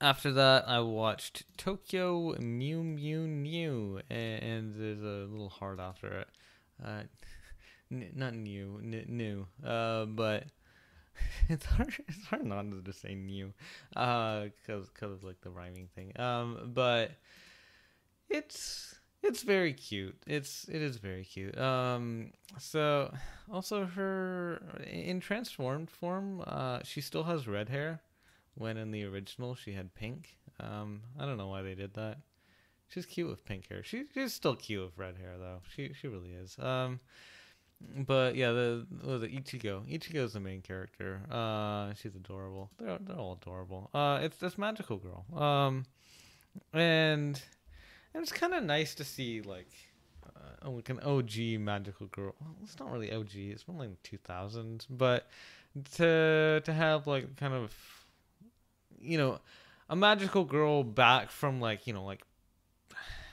after 0.00 0.32
that, 0.32 0.68
I 0.68 0.80
watched 0.80 1.44
Tokyo 1.56 2.34
Mew 2.38 2.82
Mew 2.82 3.26
New, 3.26 4.00
and, 4.08 4.42
and 4.42 4.74
there's 4.74 5.02
a 5.02 5.30
little 5.30 5.48
heart 5.50 5.78
after 5.80 6.08
it. 6.08 6.28
Uh, 6.84 7.02
n- 7.92 8.12
not 8.14 8.34
new, 8.34 8.80
n- 8.82 9.04
new, 9.08 9.46
uh, 9.66 10.06
but 10.06 10.44
it's 11.48 11.66
hard. 11.66 11.94
It's 12.08 12.24
hard 12.26 12.44
not 12.44 12.62
to 12.70 12.80
just 12.82 13.02
say 13.02 13.14
new, 13.14 13.52
uh, 13.96 14.46
cause 14.66 14.88
cause 14.98 15.12
of 15.12 15.24
like 15.24 15.40
the 15.42 15.50
rhyming 15.50 15.88
thing. 15.94 16.18
Um, 16.18 16.70
but 16.74 17.12
it's 18.28 18.94
it's 19.22 19.42
very 19.42 19.72
cute. 19.72 20.16
It's 20.26 20.68
it 20.68 20.80
is 20.80 20.96
very 20.96 21.24
cute. 21.24 21.58
Um, 21.58 22.32
so 22.58 23.12
also 23.52 23.84
her 23.84 24.62
in 24.90 25.20
transformed 25.20 25.90
form, 25.90 26.42
uh, 26.46 26.80
she 26.84 27.00
still 27.00 27.24
has 27.24 27.46
red 27.46 27.68
hair, 27.68 28.00
when 28.54 28.76
in 28.76 28.90
the 28.90 29.04
original 29.04 29.54
she 29.54 29.72
had 29.72 29.94
pink. 29.94 30.36
Um, 30.58 31.02
I 31.18 31.26
don't 31.26 31.38
know 31.38 31.48
why 31.48 31.62
they 31.62 31.74
did 31.74 31.94
that. 31.94 32.18
She's 32.88 33.06
cute 33.06 33.28
with 33.28 33.44
pink 33.44 33.68
hair. 33.68 33.82
She, 33.84 34.04
she's 34.12 34.34
still 34.34 34.56
cute 34.56 34.84
with 34.84 34.98
red 34.98 35.16
hair 35.16 35.38
though. 35.38 35.60
She 35.74 35.92
she 35.92 36.08
really 36.08 36.32
is. 36.32 36.58
Um, 36.58 37.00
but 38.06 38.34
yeah, 38.34 38.52
the 38.52 38.86
the 38.90 39.28
Ichigo. 39.28 39.86
Ichigo 39.88 40.24
is 40.24 40.32
the 40.34 40.40
main 40.40 40.60
character. 40.60 41.22
Uh, 41.30 41.94
she's 41.94 42.14
adorable. 42.14 42.70
They're 42.78 42.98
they're 43.00 43.16
all 43.16 43.38
adorable. 43.40 43.90
Uh, 43.94 44.20
it's 44.22 44.36
this 44.38 44.58
magical 44.58 44.98
girl. 44.98 45.24
Um, 45.40 45.84
and 46.72 47.40
and 48.12 48.22
it's 48.22 48.32
kind 48.32 48.54
of 48.54 48.64
nice 48.64 48.94
to 48.96 49.04
see 49.04 49.40
like 49.40 49.70
uh, 50.64 50.70
like 50.70 50.88
an 50.88 51.00
OG 51.00 51.60
magical 51.60 52.06
girl. 52.08 52.34
Well, 52.40 52.56
it's 52.62 52.78
not 52.78 52.90
really 52.90 53.12
OG. 53.12 53.34
It's 53.34 53.62
from 53.62 53.78
like 53.78 53.90
2000s, 54.02 54.86
but 54.90 55.28
to 55.94 56.60
to 56.64 56.72
have 56.72 57.06
like 57.06 57.36
kind 57.36 57.54
of 57.54 57.72
you 59.00 59.18
know 59.18 59.40
a 59.88 59.96
magical 59.96 60.44
girl 60.44 60.84
back 60.84 61.30
from 61.30 61.60
like 61.60 61.86
you 61.86 61.92
know 61.92 62.04
like 62.04 62.22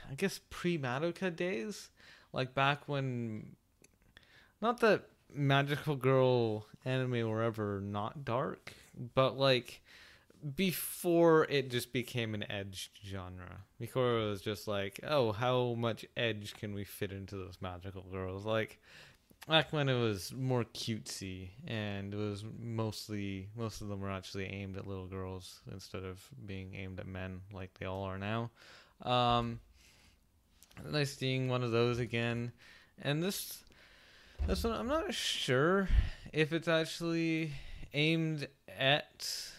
I 0.10 0.15
guess 0.15 0.39
pre 0.49 0.77
Madoka 0.77 1.36
days, 1.36 1.89
like 2.34 2.53
back 2.53 2.88
when 2.88 3.56
not 4.62 4.80
that 4.80 5.03
magical 5.34 5.95
girl 5.95 6.65
anime 6.86 7.30
were 7.30 7.43
ever 7.43 7.82
not 7.82 8.23
dark, 8.23 8.73
but 9.13 9.38
like 9.38 9.82
before 10.56 11.45
it 11.45 11.69
just 11.69 11.91
became 11.91 12.34
an 12.34 12.49
edge 12.49 12.91
genre. 13.06 13.63
It 13.80 13.93
was 13.95 14.41
just 14.41 14.67
like, 14.67 14.99
oh, 15.03 15.32
how 15.32 15.75
much 15.77 16.06
edge 16.15 16.53
can 16.56 16.73
we 16.73 16.84
fit 16.84 17.12
into 17.12 17.36
those 17.36 17.58
magical 17.62 18.03
girls? 18.03 18.45
Like 18.45 18.80
back 19.47 19.71
when 19.71 19.89
it 19.89 19.99
was 19.99 20.33
more 20.33 20.63
cutesy 20.63 21.49
and 21.67 22.13
it 22.13 22.17
was 22.17 22.43
mostly 22.60 23.47
most 23.55 23.81
of 23.81 23.88
them 23.88 24.01
were 24.01 24.12
actually 24.12 24.45
aimed 24.45 24.77
at 24.77 24.88
little 24.88 25.07
girls 25.07 25.62
instead 25.71 26.03
of 26.03 26.21
being 26.45 26.75
aimed 26.75 26.99
at 26.99 27.07
men 27.07 27.41
like 27.53 27.73
they 27.79 27.86
all 27.86 28.03
are 28.03 28.17
now. 28.17 28.49
Um 29.03 29.60
nice 30.89 31.15
seeing 31.15 31.49
one 31.49 31.63
of 31.63 31.71
those 31.71 31.99
again. 31.99 32.51
And 33.01 33.23
this 33.23 33.63
this 34.47 34.63
one 34.63 34.73
I'm 34.73 34.88
not 34.88 35.13
sure 35.13 35.88
if 36.33 36.53
it's 36.53 36.67
actually 36.67 37.53
aimed 37.93 38.47
at 38.77 39.51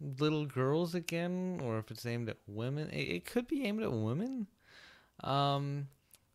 little 0.00 0.46
girls 0.46 0.94
again, 0.94 1.60
or 1.62 1.78
if 1.78 1.90
it's 1.90 2.06
aimed 2.06 2.28
at 2.28 2.38
women. 2.46 2.90
It, 2.90 3.08
it 3.08 3.24
could 3.26 3.46
be 3.46 3.64
aimed 3.64 3.82
at 3.82 3.92
women. 3.92 4.46
Um, 5.22 5.88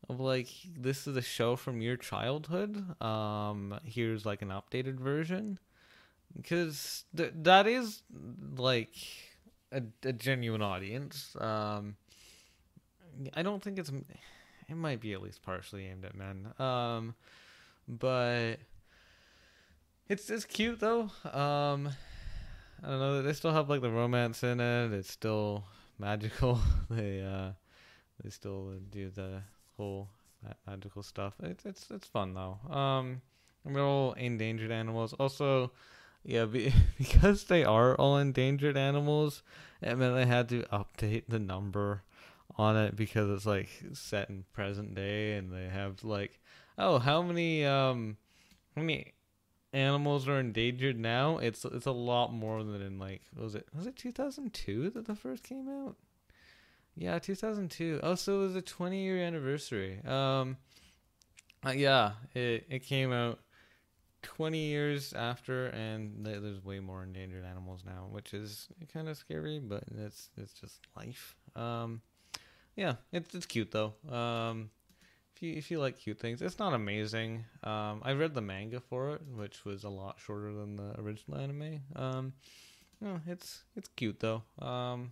of 0.10 0.20
like 0.20 0.50
this 0.78 1.08
is 1.08 1.18
a 1.18 1.22
show 1.22 1.56
from 1.56 1.82
your 1.82 1.98
childhood. 1.98 3.02
Um, 3.02 3.80
here's 3.84 4.26
like 4.26 4.42
an 4.42 4.50
updated 4.50 5.00
version, 5.00 5.60
because 6.36 7.04
th- 7.16 7.34
that 7.36 7.68
is 7.68 8.02
like 8.58 8.96
a, 9.72 9.82
a 10.04 10.14
genuine 10.14 10.62
audience. 10.62 11.36
Um, 11.40 11.96
I 13.34 13.44
don't 13.44 13.62
think 13.62 13.80
it's. 13.80 13.92
It 14.70 14.76
might 14.76 15.00
be 15.00 15.14
at 15.14 15.22
least 15.22 15.44
partially 15.44 15.86
aimed 15.86 16.06
at 16.06 16.16
men. 16.16 16.54
Um, 16.60 17.16
but 17.88 18.58
it's 20.10 20.30
it's 20.30 20.46
cute 20.46 20.80
though. 20.80 21.10
Um, 21.24 21.90
I 22.84 22.90
don't 22.90 23.00
know. 23.00 23.22
They 23.22 23.34
still 23.34 23.54
have 23.54 23.70
like 23.70 23.82
the 23.82 23.90
romance 23.90 24.44
in 24.44 24.60
it. 24.60 24.94
It's 24.94 25.12
still 25.12 25.66
magical. 26.00 26.60
they 26.90 27.22
uh, 27.22 27.52
they 28.24 28.30
still 28.30 28.74
do 28.90 29.10
the 29.10 29.42
whole 29.78 30.10
magical 30.68 31.04
stuff. 31.04 31.34
It's 31.42 31.66
it's 31.66 31.90
it's 31.92 32.08
fun 32.08 32.34
though. 32.34 32.60
Um, 32.70 33.22
they're 33.66 33.84
all 33.84 34.14
endangered 34.14 34.72
animals. 34.72 35.14
Also, 35.14 35.72
yeah, 36.24 36.46
be, 36.46 36.74
because 36.98 37.46
they 37.46 37.64
are 37.64 37.96
all 37.96 38.18
endangered 38.18 38.78
animals, 38.78 39.44
it 39.82 39.98
meant 39.98 40.16
they 40.16 40.26
had 40.26 40.50
to 40.50 40.64
update 40.64 41.24
the 41.28 41.40
number 41.40 42.04
on 42.58 42.76
it 42.78 42.96
because 42.96 43.30
it's 43.30 43.46
like 43.46 43.70
set 43.94 44.30
in 44.30 44.46
present 44.54 44.96
day, 44.96 45.34
and 45.34 45.52
they 45.52 45.68
have 45.68 46.04
like, 46.04 46.40
oh, 46.78 47.00
how 47.00 47.22
many 47.22 47.66
um, 47.66 48.18
how 48.76 48.82
many 48.82 49.14
animals 49.74 50.28
are 50.28 50.40
endangered 50.40 51.00
now, 51.00 51.38
it's 51.38 51.66
it's 51.66 51.86
a 51.86 51.92
lot 51.92 52.34
more 52.34 52.64
than 52.64 52.82
in 52.82 53.00
like 53.00 53.22
was 53.36 53.56
it 53.56 53.68
was 53.76 53.88
it 53.88 53.96
2002 53.96 54.90
that 54.92 55.06
the 55.06 55.16
first 55.16 55.44
came 55.44 55.68
out? 55.70 55.96
Yeah, 56.98 57.20
2002. 57.20 58.00
Oh, 58.02 58.16
so 58.16 58.42
it 58.42 58.44
was 58.44 58.56
a 58.56 58.62
20 58.62 59.02
year 59.04 59.18
anniversary. 59.20 60.00
Um, 60.04 60.58
uh, 61.66 61.72
yeah, 61.72 62.14
it 62.34 62.66
it 62.70 62.80
came 62.84 63.12
out 63.14 63.40
20 64.24 64.58
years 64.58 65.14
after, 65.14 65.68
and 65.68 66.26
th- 66.26 66.42
there's 66.42 66.64
way 66.64 66.80
more 66.80 67.04
endangered 67.04 67.46
animals 67.46 67.84
now, 67.86 68.08
which 68.10 68.34
is 68.34 68.68
kind 68.92 69.08
of 69.10 69.18
scary, 69.18 69.60
but 69.60 69.84
it's 69.96 70.30
it's 70.38 70.54
just 70.54 70.88
life. 70.96 71.36
Um, 71.56 72.02
yeah, 72.76 72.96
it's 73.12 73.36
it's 73.36 73.46
cute 73.46 73.72
though. 73.72 73.94
Um, 74.10 74.72
if 75.36 75.44
you 75.44 75.54
if 75.54 75.70
you 75.70 75.80
like 75.80 76.00
cute 76.00 76.20
things, 76.20 76.42
it's 76.42 76.58
not 76.58 76.74
amazing. 76.74 77.46
Um, 77.64 78.02
I 78.04 78.14
read 78.14 78.34
the 78.34 78.42
manga 78.42 78.80
for 78.80 79.14
it, 79.14 79.22
which 79.36 79.66
was 79.66 79.84
a 79.84 79.90
lot 79.90 80.18
shorter 80.20 80.52
than 80.52 80.78
the 80.78 81.00
original 81.00 81.38
anime. 81.38 81.82
Um, 81.96 82.34
no, 83.00 83.20
it's 83.28 83.64
it's 83.76 83.90
cute 83.90 84.20
though. 84.20 84.42
Um, 84.60 85.12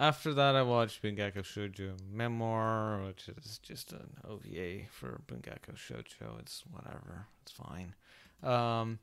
after 0.00 0.32
that, 0.32 0.56
I 0.56 0.62
watched 0.62 1.02
Bungaku 1.02 1.42
Shoujo 1.42 1.92
Memoir, 2.10 3.02
which 3.06 3.28
is 3.28 3.58
just 3.58 3.92
an 3.92 4.16
OVA 4.26 4.86
for 4.90 5.20
Bungaku 5.28 5.76
Shoujo. 5.76 6.40
It's 6.40 6.64
whatever. 6.70 7.26
It's 7.42 7.52
fine. 7.52 7.94
Um, 8.42 8.98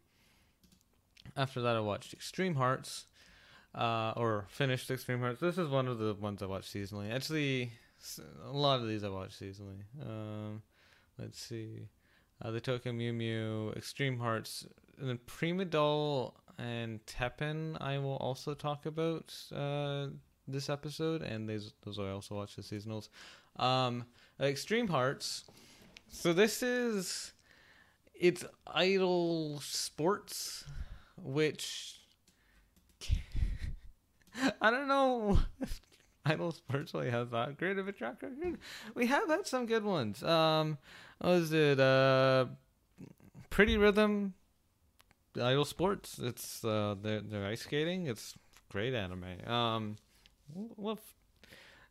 after 1.36 1.62
that, 1.62 1.75
I 1.75 1.81
watched 1.81 2.13
Extreme 2.13 2.55
Hearts, 2.55 3.05
uh, 3.75 4.13
or 4.17 4.47
finished 4.49 4.89
Extreme 4.89 5.19
Hearts. 5.19 5.39
This 5.39 5.60
is 5.60 5.69
one 5.69 5.88
of 5.88 5.99
the 5.99 6.15
ones 6.15 6.41
I 6.41 6.47
watch 6.47 6.63
seasonally. 6.63 7.13
Actually, 7.13 7.71
a 8.43 8.51
lot 8.51 8.79
of 8.79 8.88
these 8.88 9.03
I 9.03 9.10
watch 9.10 9.39
seasonally. 9.39 9.83
Um, 10.01 10.63
let's 11.19 11.39
see. 11.39 11.89
Uh, 12.41 12.49
the 12.49 12.60
Tokyo 12.60 12.91
Mew 12.91 13.13
Mew, 13.13 13.71
Extreme 13.75 14.17
Hearts, 14.17 14.65
and 14.99 15.10
then 15.10 15.19
Prima 15.27 15.65
Doll 15.65 16.36
and 16.57 17.05
Teppen 17.05 17.77
I 17.79 17.99
will 17.99 18.17
also 18.17 18.53
talk 18.55 18.88
about 18.88 19.36
uh, 19.55 20.07
this 20.47 20.69
episode, 20.69 21.21
and 21.21 21.49
those 21.49 21.99
I 21.99 22.10
also 22.10 22.36
watch 22.36 22.55
the 22.55 22.62
seasonals. 22.62 23.10
Um, 23.57 24.05
Extreme 24.39 24.88
Hearts. 24.88 25.43
So 26.10 26.33
this 26.33 26.63
is 26.63 27.33
it's 28.13 28.45
idol 28.67 29.60
sports, 29.62 30.63
which 31.21 31.99
I 34.62 34.71
don't 34.71 34.88
know. 34.88 35.39
if 35.62 35.81
Idol 36.25 36.51
Sports 36.51 36.93
really 36.93 37.10
has 37.10 37.29
that 37.29 37.57
great 37.57 37.77
of 37.77 37.88
a 37.88 37.91
track 37.91 38.21
record. 38.21 38.57
We 38.95 39.05
have 39.07 39.29
had 39.29 39.47
some 39.47 39.65
good 39.65 39.83
ones. 39.83 40.21
Um, 40.23 40.77
was 41.21 41.53
it? 41.53 41.79
Uh, 41.79 42.47
Pretty 43.49 43.77
Rhythm, 43.77 44.33
Idol 45.41 45.65
Sports. 45.65 46.19
It's 46.21 46.63
uh, 46.65 46.95
they're, 47.01 47.21
they're 47.21 47.45
ice 47.45 47.62
skating. 47.62 48.07
It's 48.07 48.36
great 48.69 48.93
anime. 48.93 49.47
Um, 49.47 49.95
well, 50.53 50.99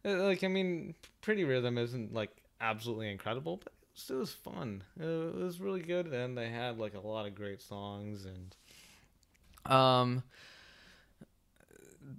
like 0.05 0.45
I 0.45 0.49
mean, 0.49 0.95
Pretty 1.21 1.45
Rhythm 1.45 1.79
isn't 1.79 2.13
like 2.13 2.31
absolutely 2.61 3.11
incredible, 3.11 3.61
but 3.63 3.73
it 4.09 4.15
was, 4.15 4.33
fun. 4.33 4.83
It 5.01 5.35
was 5.35 5.61
really 5.61 5.81
good, 5.81 6.09
and 6.09 6.37
they 6.37 6.51
had 6.51 6.79
like 6.79 6.95
a 6.95 7.01
lot 7.01 7.27
of 7.27 7.35
great 7.35 7.63
songs 7.63 8.27
and 8.27 8.55
um 9.73 10.23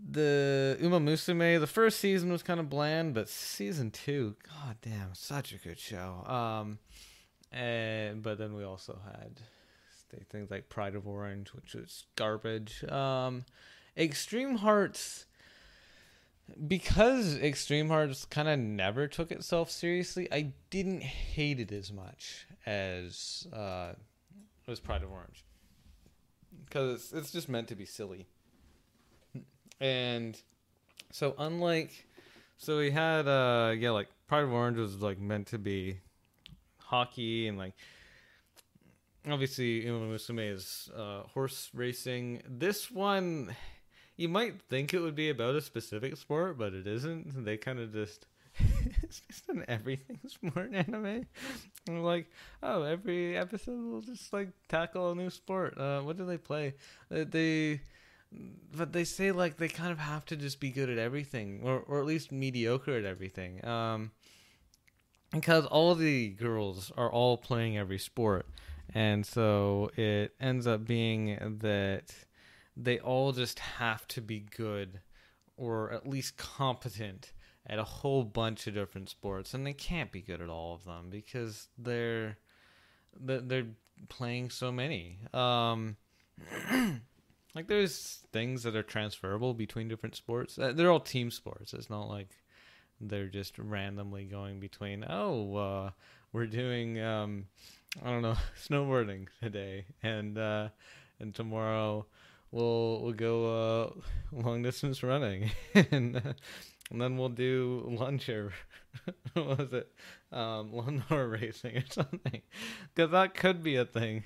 the 0.09 0.77
Uma 0.81 0.99
Musume, 0.99 1.59
the 1.59 1.67
first 1.67 1.99
season 1.99 2.31
was 2.31 2.43
kind 2.43 2.59
of 2.59 2.69
bland, 2.69 3.13
but 3.13 3.29
season 3.29 3.91
two, 3.91 4.35
god 4.43 4.77
damn, 4.81 5.13
such 5.13 5.53
a 5.53 5.57
good 5.57 5.79
show. 5.79 6.23
Um, 6.25 6.79
and 7.51 8.21
but 8.21 8.37
then 8.37 8.53
we 8.55 8.63
also 8.63 8.99
had 9.05 9.39
things 10.29 10.49
like 10.49 10.69
Pride 10.69 10.95
of 10.95 11.07
Orange, 11.07 11.53
which 11.53 11.73
was 11.73 12.05
garbage. 12.15 12.83
Um, 12.85 13.45
Extreme 13.97 14.57
Hearts, 14.57 15.25
because 16.67 17.37
Extreme 17.37 17.89
Hearts 17.89 18.25
kind 18.25 18.47
of 18.47 18.59
never 18.59 19.07
took 19.07 19.31
itself 19.31 19.69
seriously, 19.69 20.27
I 20.31 20.53
didn't 20.69 21.03
hate 21.03 21.59
it 21.59 21.71
as 21.71 21.91
much 21.91 22.47
as 22.65 23.47
uh, 23.53 23.93
as 24.67 24.79
Pride 24.79 25.03
of 25.03 25.11
Orange, 25.11 25.45
because 26.65 26.95
it's, 26.95 27.13
it's 27.13 27.31
just 27.31 27.49
meant 27.49 27.67
to 27.69 27.75
be 27.75 27.85
silly 27.85 28.27
and 29.79 30.41
so 31.11 31.35
unlike 31.37 32.05
so 32.57 32.77
we 32.77 32.91
had 32.91 33.27
uh 33.27 33.73
yeah 33.77 33.91
like 33.91 34.07
Pride 34.27 34.43
of 34.43 34.51
Orange 34.51 34.77
was 34.77 35.01
like 35.01 35.19
meant 35.19 35.47
to 35.47 35.57
be 35.57 35.99
hockey 36.79 37.47
and 37.47 37.57
like 37.57 37.73
obviously 39.29 39.85
Uma 39.85 40.07
Musume 40.07 40.53
is 40.53 40.89
uh, 40.95 41.23
horse 41.23 41.69
racing. 41.73 42.41
This 42.47 42.89
one 42.89 43.55
you 44.17 44.27
might 44.27 44.61
think 44.63 44.93
it 44.93 44.99
would 44.99 45.15
be 45.15 45.29
about 45.29 45.55
a 45.55 45.61
specific 45.61 46.17
sport, 46.17 46.57
but 46.57 46.73
it 46.73 46.87
isn't. 46.87 47.45
They 47.45 47.55
kind 47.57 47.79
of 47.79 47.93
just 47.93 48.25
it's 49.03 49.21
just 49.21 49.47
an 49.49 49.63
everything 49.67 50.19
sport 50.27 50.73
anime. 50.73 51.27
And 51.87 52.03
like, 52.03 52.29
oh, 52.61 52.83
every 52.83 53.37
episode 53.37 53.79
will 53.79 54.01
just 54.01 54.33
like 54.33 54.49
tackle 54.67 55.11
a 55.11 55.15
new 55.15 55.29
sport. 55.29 55.77
Uh, 55.77 56.01
what 56.01 56.17
do 56.17 56.25
they 56.25 56.37
play? 56.37 56.73
Uh, 57.11 57.23
they 57.29 57.81
but 58.75 58.91
they 58.91 59.03
say 59.03 59.31
like 59.31 59.57
they 59.57 59.69
kind 59.69 59.91
of 59.91 59.99
have 59.99 60.25
to 60.25 60.35
just 60.35 60.59
be 60.59 60.69
good 60.69 60.89
at 60.89 60.97
everything 60.97 61.61
or 61.63 61.79
or 61.87 61.99
at 61.99 62.05
least 62.05 62.29
mediocre 62.29 62.97
at 62.97 63.05
everything 63.05 63.63
um 63.65 64.11
because 65.31 65.65
all 65.65 65.95
the 65.95 66.29
girls 66.29 66.91
are 66.97 67.09
all 67.09 67.37
playing 67.37 67.77
every 67.77 67.97
sport 67.97 68.45
and 68.93 69.25
so 69.25 69.89
it 69.95 70.33
ends 70.41 70.67
up 70.67 70.85
being 70.85 71.57
that 71.61 72.13
they 72.79 72.99
all 72.99 73.31
just 73.31 73.59
have 73.59 74.07
to 74.07 74.21
be 74.21 74.39
good 74.55 74.99
or 75.57 75.91
at 75.91 76.07
least 76.07 76.37
competent 76.37 77.33
at 77.65 77.79
a 77.79 77.83
whole 77.83 78.23
bunch 78.23 78.67
of 78.67 78.73
different 78.73 79.09
sports 79.09 79.53
and 79.53 79.65
they 79.65 79.73
can't 79.73 80.11
be 80.11 80.21
good 80.21 80.41
at 80.41 80.49
all 80.49 80.75
of 80.75 80.85
them 80.85 81.09
because 81.09 81.67
they're 81.77 82.37
they're 83.19 83.65
playing 84.09 84.49
so 84.49 84.71
many 84.71 85.17
um 85.33 85.97
Like 87.57 87.69
there's 87.69 88.23
things 88.31 88.61
that 88.63 88.75
are 88.75 88.83
transferable 88.83 89.55
between 89.55 89.87
different 89.87 90.15
sports. 90.15 90.59
Uh, 90.59 90.73
they're 90.73 90.91
all 90.91 90.99
team 90.99 91.31
sports. 91.31 91.73
It's 91.73 91.89
not 91.89 92.07
like 92.07 92.29
they're 93.01 93.29
just 93.29 93.57
randomly 93.57 94.25
going 94.25 94.59
between. 94.59 95.03
Oh, 95.09 95.55
uh, 95.55 95.89
we're 96.31 96.45
doing 96.45 97.01
um, 97.01 97.47
I 98.05 98.11
don't 98.11 98.21
know 98.21 98.37
snowboarding 98.63 99.29
today, 99.41 99.85
and 100.03 100.37
uh, 100.37 100.69
and 101.19 101.33
tomorrow 101.33 102.05
we'll 102.51 103.01
we'll 103.01 103.13
go 103.13 103.45
uh, 103.45 103.89
long 104.31 104.61
distance 104.61 105.03
running, 105.03 105.51
and 105.91 106.17
uh, 106.17 106.33
and 106.91 107.01
then 107.01 107.17
we'll 107.17 107.29
do 107.29 107.83
lunch 107.87 108.29
or 108.29 108.53
what 109.33 109.59
was 109.59 109.73
it, 109.73 109.91
um, 110.31 110.73
lawnmower 110.73 111.27
racing 111.27 111.77
or 111.77 111.83
something, 111.89 112.41
because 112.93 113.11
that 113.11 113.33
could 113.33 113.63
be 113.63 113.75
a 113.75 113.85
thing. 113.85 114.23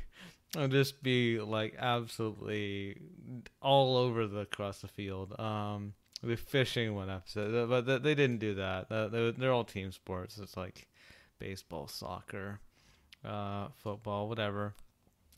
I'll 0.57 0.67
just 0.67 1.01
be 1.01 1.39
like 1.39 1.75
absolutely 1.79 2.99
all 3.61 3.95
over 3.95 4.27
the 4.27 4.39
across 4.39 4.81
the 4.81 4.87
field. 4.89 5.39
Um, 5.39 5.93
the 6.23 6.35
fishing 6.35 6.93
one 6.93 7.09
episode, 7.09 7.67
but 7.69 8.03
they 8.03 8.13
didn't 8.13 8.37
do 8.37 8.55
that. 8.55 8.89
They're 8.89 9.51
all 9.51 9.63
team 9.63 9.91
sports. 9.91 10.37
It's 10.37 10.55
like 10.55 10.87
baseball, 11.39 11.87
soccer, 11.87 12.59
uh, 13.25 13.69
football, 13.77 14.29
whatever. 14.29 14.75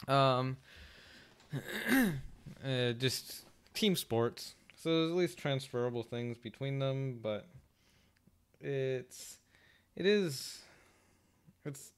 Um, 0.07 0.57
uh, 2.63 2.93
just 2.93 3.45
team 3.73 3.95
sports. 3.95 4.55
So 4.75 4.89
there's 4.89 5.11
at 5.11 5.17
least 5.17 5.37
transferable 5.37 6.03
things 6.03 6.37
between 6.37 6.79
them, 6.79 7.19
but 7.21 7.47
it's 8.59 9.37
it 9.95 10.05
is 10.05 10.61
it's 11.65 11.91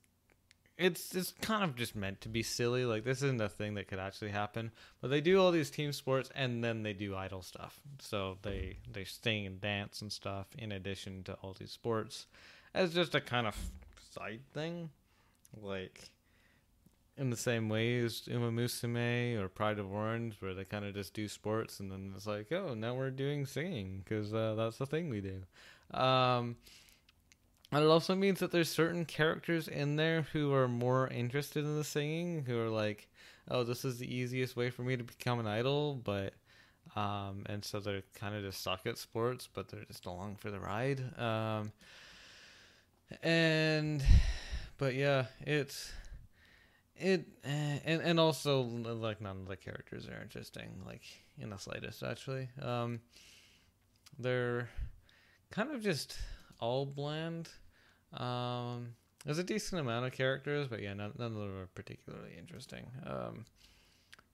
it's 0.78 1.16
it's 1.16 1.34
kind 1.42 1.64
of 1.64 1.76
just 1.76 1.96
meant 1.96 2.22
to 2.22 2.30
be 2.30 2.44
silly. 2.44 2.86
Like 2.86 3.04
this 3.04 3.22
isn't 3.22 3.42
a 3.42 3.50
thing 3.50 3.76
that 3.76 3.88
could 3.88 4.00
actually 4.00 4.32
happen. 4.32 4.72
But 5.02 5.10
they 5.10 5.22
do 5.22 5.40
all 5.40 5.52
these 5.52 5.70
team 5.70 5.94
sports 5.94 6.30
and 6.36 6.64
then 6.64 6.84
they 6.84 6.94
do 6.94 7.16
idol 7.16 7.42
stuff. 7.42 7.80
So 8.00 8.38
they 8.42 8.78
they 8.92 9.06
sing 9.06 9.46
and 9.46 9.62
dance 9.62 10.02
and 10.02 10.12
stuff 10.12 10.48
in 10.58 10.72
addition 10.72 11.24
to 11.24 11.34
all 11.42 11.56
these 11.58 11.72
sports 11.72 12.28
as 12.74 12.94
just 12.94 13.16
a 13.16 13.22
kind 13.22 13.48
of 13.48 13.56
side 14.12 14.42
thing. 14.54 14.90
Like 15.62 16.10
in 17.18 17.30
the 17.30 17.38
same 17.38 17.70
way 17.70 18.00
as 18.00 18.28
Uma 18.28 18.52
Musume 18.52 19.40
or 19.40 19.48
Pride 19.48 19.80
of 19.80 19.92
Orange, 19.92 20.36
where 20.40 20.54
they 20.54 20.66
kind 20.66 20.86
of 20.86 20.94
just 20.94 21.14
do 21.14 21.28
sports 21.28 21.80
and 21.80 21.92
then 21.92 22.14
it's 22.16 22.28
like, 22.28 22.52
oh, 22.52 22.74
now 22.74 22.94
we're 22.94 23.12
doing 23.12 23.46
singing 23.46 24.02
because 24.04 24.34
uh, 24.34 24.56
that's 24.56 24.78
the 24.78 24.86
thing 24.86 25.10
we 25.10 25.22
do. 25.22 25.42
Um, 25.98 26.58
and 27.72 27.84
it 27.84 27.88
also 27.88 28.16
means 28.16 28.40
that 28.40 28.52
there's 28.52 28.70
certain 28.70 29.06
characters 29.06 29.68
in 29.68 29.96
there 29.96 30.24
who 30.34 30.54
are 30.54 30.68
more 30.68 31.08
interested 31.08 31.64
in 31.64 31.78
the 31.78 31.84
singing, 31.84 32.44
who 32.46 32.60
are 32.60 32.70
like, 32.70 33.08
"Oh, 33.50 33.64
this 33.64 33.84
is 33.84 33.98
the 33.98 34.14
easiest 34.14 34.56
way 34.56 34.70
for 34.70 34.84
me 34.84 34.96
to 34.96 35.04
become 35.04 35.40
an 35.40 35.48
idol," 35.48 35.96
but 35.96 36.34
um, 36.96 37.44
and 37.48 37.66
so 37.66 37.80
they're 37.80 38.04
kind 38.14 38.36
of 38.36 38.44
just 38.44 38.62
suck 38.62 38.86
at 38.86 38.98
sports, 38.98 39.50
but 39.52 39.68
they're 39.68 39.84
just 39.86 40.06
along 40.06 40.36
for 40.36 40.52
the 40.52 40.60
ride. 40.60 41.02
Um, 41.20 41.72
and 43.24 44.04
but 44.78 44.94
yeah, 44.94 45.26
it's 45.42 45.92
it 46.98 47.26
and 47.44 48.02
and 48.02 48.20
also 48.20 48.62
like 48.62 49.22
none 49.22 49.42
of 49.42 49.48
the 49.48 49.58
characters 49.58 50.08
are 50.08 50.22
interesting, 50.22 50.82
like 50.86 51.04
in 51.38 51.50
the 51.50 51.58
slightest 51.58 52.04
actually. 52.04 52.50
Um, 52.62 53.02
they're 54.18 54.70
kind 55.52 55.72
of 55.72 55.82
just 55.82 56.18
all 56.60 56.86
bland. 56.86 57.50
Um, 58.14 58.96
there's 59.26 59.40
a 59.40 59.44
decent 59.44 59.82
amount 59.82 60.06
of 60.06 60.14
characters, 60.14 60.68
but 60.68 60.82
yeah, 60.82 60.94
none, 60.94 61.14
none 61.18 61.32
of 61.32 61.38
them 61.38 61.58
are 61.58 61.68
particularly 61.74 62.36
interesting. 62.38 62.86
Um, 63.06 63.46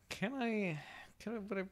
can 0.10 0.34
I? 0.34 0.80
Can 1.20 1.36
I? 1.36 1.40
But 1.40 1.58
I, 1.60 1.64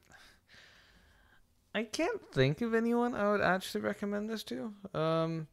I 1.74 1.82
can't 1.84 2.20
think 2.32 2.62
of 2.62 2.74
anyone 2.74 3.14
I 3.14 3.30
would 3.30 3.42
actually 3.42 3.82
recommend 3.82 4.28
this 4.28 4.42
to. 4.44 4.72
Um, 4.94 5.46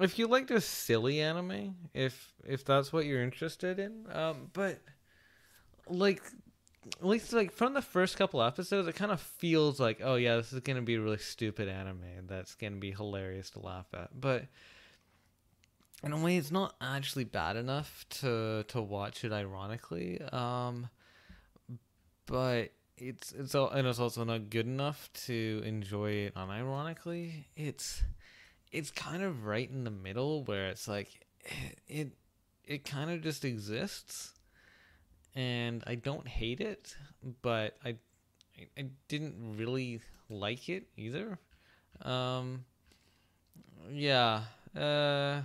if 0.00 0.18
you 0.18 0.26
like 0.28 0.48
just 0.48 0.68
silly 0.68 1.20
anime, 1.20 1.76
if 1.94 2.32
if 2.46 2.64
that's 2.64 2.92
what 2.92 3.04
you're 3.04 3.22
interested 3.22 3.78
in, 3.78 4.06
um, 4.12 4.50
but 4.52 4.78
like 5.88 6.22
at 7.00 7.06
least 7.06 7.32
like 7.32 7.52
from 7.52 7.74
the 7.74 7.82
first 7.82 8.16
couple 8.16 8.42
episodes, 8.42 8.88
it 8.88 8.94
kind 8.94 9.12
of 9.12 9.20
feels 9.20 9.80
like, 9.80 10.00
oh 10.02 10.14
yeah, 10.14 10.36
this 10.36 10.52
is 10.52 10.60
gonna 10.60 10.82
be 10.82 10.94
a 10.94 11.00
really 11.00 11.18
stupid 11.18 11.68
anime 11.68 12.26
that's 12.26 12.54
gonna 12.54 12.76
be 12.76 12.92
hilarious 12.92 13.50
to 13.50 13.60
laugh 13.60 13.86
at. 13.94 14.08
But 14.18 14.46
in 16.02 16.12
a 16.12 16.18
way, 16.18 16.36
it's 16.36 16.52
not 16.52 16.74
actually 16.80 17.24
bad 17.24 17.56
enough 17.56 18.06
to 18.20 18.64
to 18.68 18.80
watch 18.80 19.24
it 19.24 19.32
ironically. 19.32 20.20
Um, 20.22 20.88
but 22.26 22.72
it's 22.96 23.32
it's 23.32 23.54
all, 23.54 23.70
and 23.70 23.86
it's 23.86 23.98
also 23.98 24.24
not 24.24 24.50
good 24.50 24.66
enough 24.66 25.10
to 25.26 25.62
enjoy 25.64 26.10
it 26.10 26.34
unironically. 26.34 27.44
It's 27.56 28.02
it's 28.72 28.90
kind 28.90 29.22
of 29.22 29.46
right 29.46 29.68
in 29.70 29.84
the 29.84 29.90
middle 29.90 30.44
where 30.44 30.68
it's 30.68 30.88
like 30.88 31.26
it 31.86 32.12
it, 32.64 32.84
kind 32.84 33.10
of 33.10 33.22
just 33.22 33.44
exists 33.44 34.32
and 35.34 35.82
I 35.86 35.94
don't 35.94 36.28
hate 36.28 36.60
it, 36.60 36.94
but 37.42 37.76
I 37.84 37.96
I 38.76 38.86
didn't 39.08 39.56
really 39.56 40.00
like 40.28 40.68
it 40.68 40.88
either. 40.96 41.38
Um, 42.02 42.64
yeah, 43.90 44.42
uh, 44.76 45.42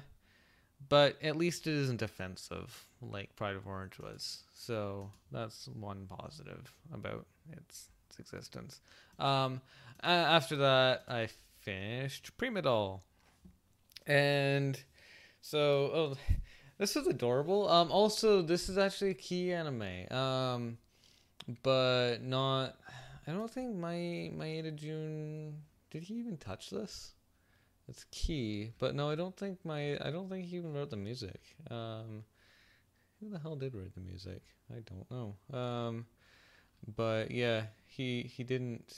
but 0.89 1.17
at 1.21 1.35
least 1.35 1.67
it 1.67 1.73
isn't 1.73 2.01
offensive 2.01 2.87
like 3.01 3.35
Pride 3.35 3.55
of 3.55 3.67
Orange 3.67 3.99
was. 3.99 4.43
So 4.55 5.11
that's 5.31 5.67
one 5.67 6.07
positive 6.07 6.73
about 6.93 7.25
its, 7.51 7.89
its 8.09 8.19
existence. 8.19 8.81
Um, 9.19 9.61
after 10.01 10.55
that, 10.57 11.03
I 11.07 11.29
finished 11.61 12.35
Prima 12.37 12.61
Doll, 12.61 13.03
and 14.07 14.81
so 15.41 15.91
oh 15.93 16.17
this 16.77 16.95
is 16.95 17.07
adorable. 17.07 17.69
Um, 17.69 17.91
also, 17.91 18.41
this 18.41 18.67
is 18.67 18.77
actually 18.77 19.11
a 19.11 19.15
key 19.15 19.53
anime. 19.53 20.11
Um, 20.11 20.77
but 21.61 22.21
not. 22.21 22.77
I 23.27 23.31
don't 23.31 23.49
think 23.49 23.75
my 23.75 23.93
Maeda 24.35 24.75
Jun 24.75 25.53
did 25.91 26.03
he 26.03 26.15
even 26.15 26.37
touch 26.37 26.69
this? 26.71 27.13
It's 27.87 28.05
key, 28.11 28.71
but 28.79 28.95
no, 28.95 29.09
I 29.09 29.15
don't 29.15 29.35
think 29.37 29.59
my 29.63 29.93
I 30.05 30.09
don't 30.09 30.29
think 30.29 30.45
he 30.45 30.57
even 30.57 30.73
wrote 30.73 30.89
the 30.89 30.97
music. 30.97 31.39
Um, 31.69 32.23
who 33.19 33.29
the 33.29 33.39
hell 33.39 33.55
did 33.55 33.75
write 33.75 33.93
the 33.93 34.01
music? 34.01 34.41
I 34.71 34.79
don't 34.79 35.09
know. 35.11 35.57
Um, 35.57 36.05
but 36.95 37.31
yeah, 37.31 37.63
he 37.85 38.23
he 38.23 38.43
didn't 38.43 38.97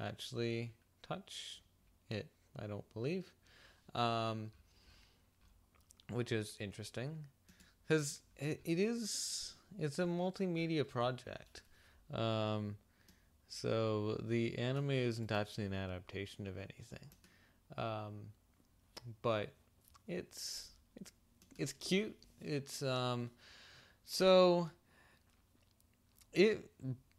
actually 0.00 0.72
touch 1.02 1.62
it. 2.10 2.28
I 2.58 2.66
don't 2.66 2.90
believe. 2.94 3.32
Um, 3.94 4.50
which 6.10 6.32
is 6.32 6.56
interesting. 6.60 7.24
Because 7.86 8.20
it, 8.36 8.60
it 8.64 8.78
is 8.78 9.54
it's 9.78 9.98
a 9.98 10.04
multimedia 10.04 10.86
project. 10.86 11.62
Um, 12.12 12.76
so 13.48 14.20
the 14.22 14.58
anime 14.58 14.90
isn't 14.90 15.32
actually 15.32 15.66
an 15.66 15.74
adaptation 15.74 16.46
of 16.46 16.56
anything. 16.56 17.06
Um, 17.76 18.30
but 19.22 19.50
it's 20.06 20.70
it's 21.00 21.12
it's 21.56 21.72
cute. 21.74 22.16
It's 22.40 22.82
um 22.82 23.30
so 24.04 24.70
it 26.32 26.70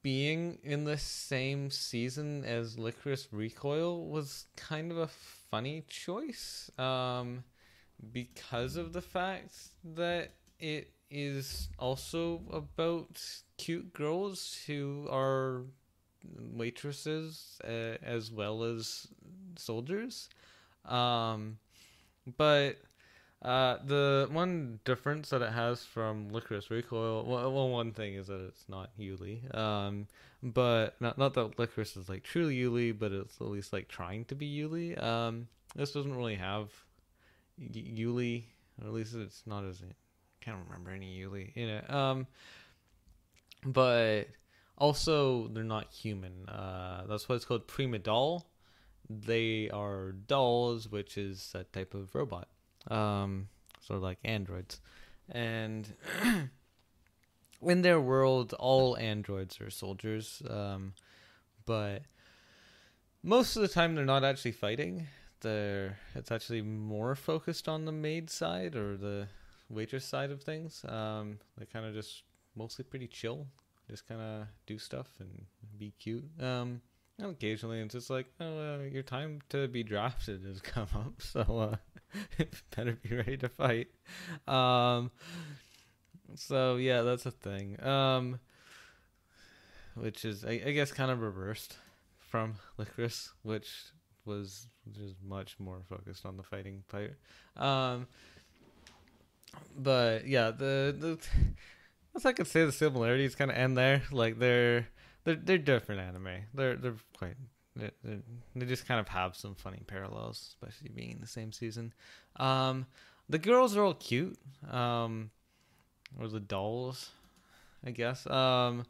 being 0.02 0.60
in 0.64 0.86
the 0.86 0.98
same 0.98 1.70
season 1.70 2.46
as 2.46 2.80
Licorice 2.80 3.28
Recoil 3.32 4.08
was 4.08 4.46
kind 4.56 4.92
of 4.92 4.98
a 4.98 5.08
funny 5.08 5.84
choice 5.90 6.70
um 6.78 7.44
because 8.14 8.76
of 8.76 8.94
the 8.94 9.02
fact 9.02 9.54
that 9.84 10.32
it 10.60 10.92
is 11.12 11.70
also 11.80 12.42
about 12.52 13.22
cute 13.58 13.92
girls 13.94 14.58
who 14.68 15.08
are 15.12 15.64
waitresses 16.54 17.60
uh, 17.64 17.98
as 18.04 18.32
well 18.32 18.64
as 18.64 19.08
soldiers. 19.58 20.30
Um, 20.86 21.58
but 22.38 22.78
uh, 23.42 23.78
the 23.86 24.28
one 24.32 24.80
difference 24.84 25.30
that 25.30 25.42
it 25.42 25.54
has 25.54 25.84
from 25.84 26.30
Licorice 26.30 26.70
Recoil, 26.70 27.24
well, 27.26 27.52
well, 27.52 27.70
one 27.70 27.94
thing 27.94 28.16
is 28.16 28.28
that 28.28 28.42
it's 28.48 28.66
not 28.68 28.90
Yuri. 28.98 29.42
Um, 29.54 30.08
but 30.44 30.96
not 31.00 31.18
not 31.18 31.34
that 31.36 31.58
Licorice 31.58 31.98
is 31.98 32.10
like 32.10 32.24
truly 32.24 32.56
Yuri, 32.56 32.92
but 32.92 33.12
it's 33.12 33.40
at 33.40 33.48
least 33.48 33.74
like 33.74 33.88
trying 33.88 34.26
to 34.26 34.36
be 34.36 34.46
Yuri. 34.46 34.98
Um, 34.98 35.48
this 35.76 35.92
doesn't 35.92 36.16
really 36.16 36.36
have 36.36 36.70
Yuri, 37.58 38.48
or 38.82 38.88
at 38.88 38.94
least 38.94 39.16
it's 39.16 39.44
not 39.46 39.64
as 39.66 39.82
I 39.82 39.94
can't 40.42 40.58
remember 40.68 40.92
any 40.92 41.14
Yuri 41.14 41.52
in 41.56 41.70
it. 41.70 41.90
Um, 41.90 42.28
but 43.66 44.26
also 44.78 45.48
they're 45.50 45.64
not 45.64 45.92
human. 45.92 46.48
Uh, 46.48 47.04
that's 47.08 47.28
why 47.30 47.36
it's 47.36 47.46
called 47.46 47.68
prima 47.68 48.00
doll. 48.00 48.48
They 49.10 49.70
are 49.70 50.12
dolls, 50.12 50.88
which 50.88 51.18
is 51.18 51.52
a 51.56 51.64
type 51.64 51.94
of 51.94 52.14
robot, 52.14 52.48
um, 52.90 53.48
sort 53.82 53.98
of 53.98 54.04
like 54.04 54.20
androids, 54.24 54.82
and. 55.30 55.94
in 57.62 57.82
their 57.82 58.00
world, 58.00 58.54
all 58.54 58.96
androids 58.96 59.60
are 59.60 59.70
soldiers, 59.70 60.42
um, 60.50 60.94
but 61.66 62.04
most 63.22 63.58
of 63.58 63.62
the 63.62 63.68
time 63.68 63.96
they're 63.96 64.06
not 64.06 64.24
actually 64.24 64.54
fighting 64.54 65.08
they're 65.42 65.98
it's 66.16 66.32
actually 66.32 66.62
more 66.62 67.16
focused 67.16 67.68
on 67.68 67.86
the 67.86 67.92
maid 67.92 68.30
side 68.30 68.76
or 68.76 68.98
the 68.98 69.28
waitress 69.70 70.06
side 70.06 70.32
of 70.32 70.42
things. 70.42 70.84
Um, 70.88 71.40
they 71.58 71.66
kind 71.66 71.86
of 71.86 71.94
just 71.94 72.24
mostly 72.56 72.84
pretty 72.84 73.08
chill, 73.08 73.48
just 73.90 74.08
kind 74.08 74.22
of 74.22 74.48
do 74.66 74.78
stuff 74.78 75.08
and 75.20 75.46
be 75.78 75.94
cute. 76.00 76.26
Um, 76.42 76.82
and 77.20 77.32
occasionally 77.32 77.80
it's 77.82 77.94
just 77.94 78.10
like, 78.10 78.28
oh, 78.40 78.76
uh, 78.76 78.84
your 78.84 79.04
time 79.04 79.42
to 79.50 79.68
be 79.68 79.84
drafted 79.84 80.44
has 80.46 80.62
come 80.62 80.88
up, 80.96 81.22
so 81.22 81.42
uh, 81.42 82.44
better 82.76 82.98
be 83.04 83.16
ready 83.16 83.38
to 83.38 83.50
fight. 83.50 83.88
Um, 84.48 85.12
so 86.36 86.78
yeah, 86.78 87.02
that's 87.02 87.26
a 87.26 87.32
thing. 87.32 87.82
Um, 87.86 88.40
which 89.96 90.24
is, 90.24 90.46
I, 90.46 90.62
I 90.66 90.72
guess, 90.72 90.92
kind 90.92 91.12
of 91.12 91.22
reversed 91.22 91.78
from 92.20 92.56
Licorice, 92.78 93.32
which 93.44 93.70
was 94.26 94.68
just 94.92 95.16
much 95.26 95.60
more 95.60 95.82
focused 95.90 96.26
on 96.26 96.38
the 96.38 96.44
fighting 96.44 96.84
part. 96.88 97.18
Um, 97.58 98.08
but 99.78 100.28
yeah, 100.28 100.52
the 100.52 100.96
the 100.98 101.18
as 102.16 102.26
I 102.26 102.34
could 102.34 102.48
say 102.48 102.66
the 102.66 102.72
similarities 102.72 103.36
kind 103.36 103.52
of 103.52 103.58
end 103.58 103.78
there. 103.78 104.04
Like 104.12 104.40
they're 104.40 104.88
they're 105.24 105.36
they're 105.36 105.58
different 105.58 106.02
anime. 106.02 106.44
They're 106.54 106.76
they're 106.76 106.96
quite 107.18 107.36
they 107.76 107.92
they 108.56 108.66
just 108.66 108.88
kind 108.88 109.00
of 109.00 109.08
have 109.08 109.36
some 109.36 109.56
funny 109.56 109.82
parallels, 109.88 110.56
especially 110.56 110.90
being 110.90 111.12
in 111.12 111.22
the 111.22 111.28
same 111.28 111.52
season. 111.52 111.94
Um, 112.38 112.86
the 113.28 113.40
girls 113.40 113.78
are 113.78 113.84
all 113.84 113.94
cute. 113.94 114.38
Um, 114.70 115.32
or 116.20 116.28
the 116.28 116.40
dolls, 116.40 117.12
I 117.86 117.92
guess. 117.92 118.26
Um, 118.28 118.86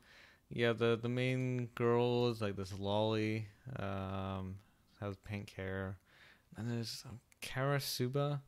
yeah, 0.49 0.73
the 0.73 0.97
the 1.01 1.09
main 1.09 1.69
girl 1.75 2.29
is 2.29 2.41
like 2.41 2.55
this 2.55 2.71
loli. 2.71 3.45
Um, 3.77 4.55
has 4.99 5.15
pink 5.17 5.53
hair. 5.55 5.97
And 6.57 6.69
there's 6.69 7.03
um, 7.07 7.19
Karasuba. 7.41 8.41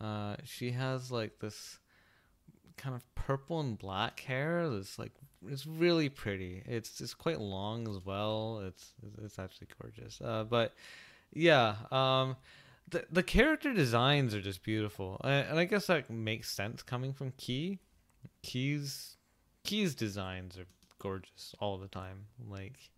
Uh, 0.00 0.36
she 0.44 0.72
has 0.72 1.10
like 1.10 1.38
this 1.40 1.78
kind 2.76 2.94
of 2.94 3.14
purple 3.14 3.60
and 3.60 3.78
black 3.78 4.20
hair. 4.20 4.68
That's 4.68 4.98
like 4.98 5.12
it's 5.48 5.66
really 5.66 6.08
pretty. 6.08 6.62
It's 6.66 7.00
it's 7.00 7.14
quite 7.14 7.40
long 7.40 7.88
as 7.88 8.04
well. 8.04 8.62
It's 8.66 8.92
it's 9.22 9.38
actually 9.38 9.68
gorgeous. 9.80 10.20
Uh, 10.20 10.44
but 10.44 10.74
yeah, 11.32 11.76
um, 11.90 12.36
the 12.88 13.04
the 13.10 13.22
character 13.22 13.72
designs 13.72 14.34
are 14.34 14.40
just 14.40 14.62
beautiful, 14.62 15.20
and, 15.24 15.48
and 15.50 15.58
I 15.58 15.64
guess 15.64 15.86
that 15.86 16.10
makes 16.10 16.50
sense 16.50 16.82
coming 16.82 17.12
from 17.12 17.32
Key. 17.36 17.78
Key's 18.42 19.16
Key's 19.64 19.94
designs 19.94 20.58
are 20.58 20.66
gorgeous 20.98 21.54
all 21.60 21.78
the 21.78 21.88
time. 21.88 22.26
Like 22.48 22.90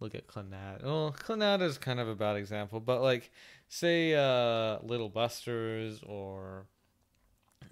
look 0.00 0.14
at 0.14 0.26
Clannad. 0.26 0.82
Well, 0.82 1.14
Clannad 1.18 1.62
is 1.62 1.78
kind 1.78 2.00
of 2.00 2.08
a 2.08 2.14
bad 2.14 2.36
example, 2.36 2.80
but 2.80 3.02
like, 3.02 3.30
say, 3.68 4.14
uh, 4.14 4.78
Little 4.82 5.08
Busters 5.10 6.02
or 6.02 6.66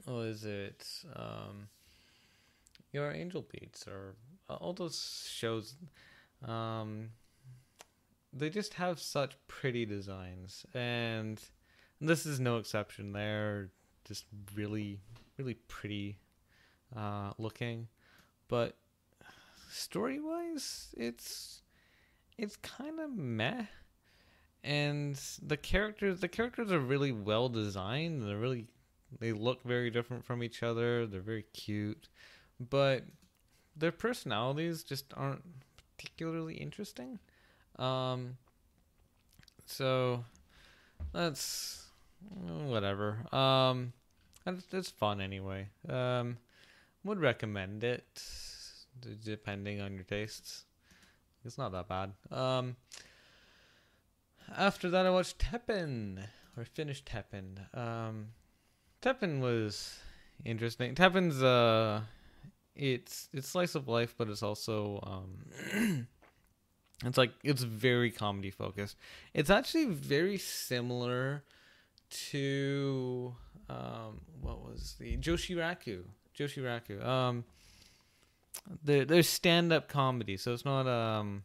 what 0.05 0.27
is 0.27 0.45
it? 0.45 0.87
Um, 1.17 1.69
Your 2.93 3.13
Angel 3.13 3.47
Beats 3.51 3.87
or 3.87 4.17
uh, 4.49 4.55
all 4.55 4.73
those 4.73 5.29
shows. 5.31 5.77
Um, 6.45 7.11
they 8.33 8.51
just 8.51 8.75
have 8.75 9.01
such 9.01 9.37
pretty 9.49 9.87
designs, 9.87 10.65
and 10.75 11.41
this 12.01 12.27
is 12.27 12.41
no 12.41 12.59
exception. 12.59 13.13
They're 13.13 13.71
just 14.05 14.25
really, 14.55 15.01
really 15.39 15.55
pretty 15.55 16.19
uh, 16.97 17.33
looking, 17.39 17.89
but 18.49 18.77
story 19.71 20.21
wise, 20.21 20.95
it's 20.97 21.63
it's 22.37 22.57
kind 22.57 23.01
of 23.01 23.11
meh. 23.17 23.67
and 24.65 25.21
the 25.43 25.57
characters 25.57 26.21
the 26.21 26.29
characters 26.29 26.73
are 26.73 26.81
really 26.81 27.13
well 27.13 27.49
designed. 27.49 28.23
They're 28.27 28.39
really 28.39 28.67
they 29.21 29.33
look 29.33 29.63
very 29.63 29.91
different 29.91 30.25
from 30.25 30.43
each 30.43 30.63
other. 30.63 31.07
They're 31.07 31.21
very 31.21 31.45
cute, 31.55 32.09
but 32.61 33.05
their 33.77 33.93
personalities 33.93 34.83
just 34.83 35.13
aren't 35.17 35.45
particularly 35.97 36.55
interesting. 36.55 37.19
Um, 37.79 38.37
so 39.67 40.25
that's 41.13 41.87
whatever. 42.67 43.19
Um, 43.35 43.93
it's, 44.47 44.67
it's 44.73 44.91
fun 44.91 45.21
anyway. 45.21 45.69
Um, 45.89 46.39
would 47.05 47.21
recommend 47.21 47.85
it 47.85 48.23
depending 49.25 49.81
on 49.81 49.95
your 49.95 50.05
tastes. 50.05 50.65
It's 51.45 51.59
not 51.59 51.73
that 51.73 51.89
bad. 51.89 52.13
Um, 52.31 52.77
after 54.57 54.91
that, 54.91 55.07
I 55.07 55.11
watched 55.11 55.39
Teppen 55.39 56.25
or 56.57 56.65
finished 56.65 57.07
Teppen. 57.07 57.75
Um, 57.77 58.29
Teppen 59.01 59.41
was 59.41 60.01
interesting. 60.45 60.95
Teppen's 60.95 61.43
uh, 61.43 62.01
it's 62.79 63.29
it's 63.33 63.49
slice 63.49 63.75
of 63.75 63.89
life, 63.89 64.15
but 64.17 64.29
it's 64.29 64.43
also 64.43 65.01
um, 65.03 66.07
it's 67.05 67.19
like 67.19 67.33
it's 67.43 67.63
very 67.63 68.11
comedy 68.11 68.51
focused. 68.51 68.97
It's 69.35 69.51
actually 69.51 69.87
very 69.87 70.39
similar 70.39 71.45
to 72.31 73.35
um, 73.69 74.21
what 74.41 74.63
was 74.63 74.95
the 74.99 75.17
Joshiraku 75.17 76.05
Joshiraku. 76.39 77.05
Um, 77.05 77.45
there 78.85 79.05
there's 79.05 79.29
stand 79.29 79.73
up 79.73 79.89
comedy, 79.89 80.37
so 80.37 80.53
it's 80.53 80.65
not 80.65 80.87
um, 80.87 81.45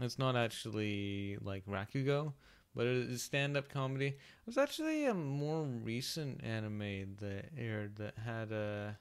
it's 0.00 0.18
not 0.18 0.36
actually 0.36 1.38
like 1.40 1.64
Rakugo, 1.66 2.34
but 2.74 2.86
it 2.86 3.10
is 3.10 3.22
stand 3.22 3.56
up 3.56 3.68
comedy. 3.70 4.08
It 4.08 4.46
was 4.46 4.58
actually 4.58 5.06
a 5.06 5.14
more 5.14 5.64
recent 5.64 6.44
anime 6.44 7.16
that 7.20 7.46
aired 7.56 7.96
that 7.96 8.14
had 8.24 8.52
a 8.52 8.98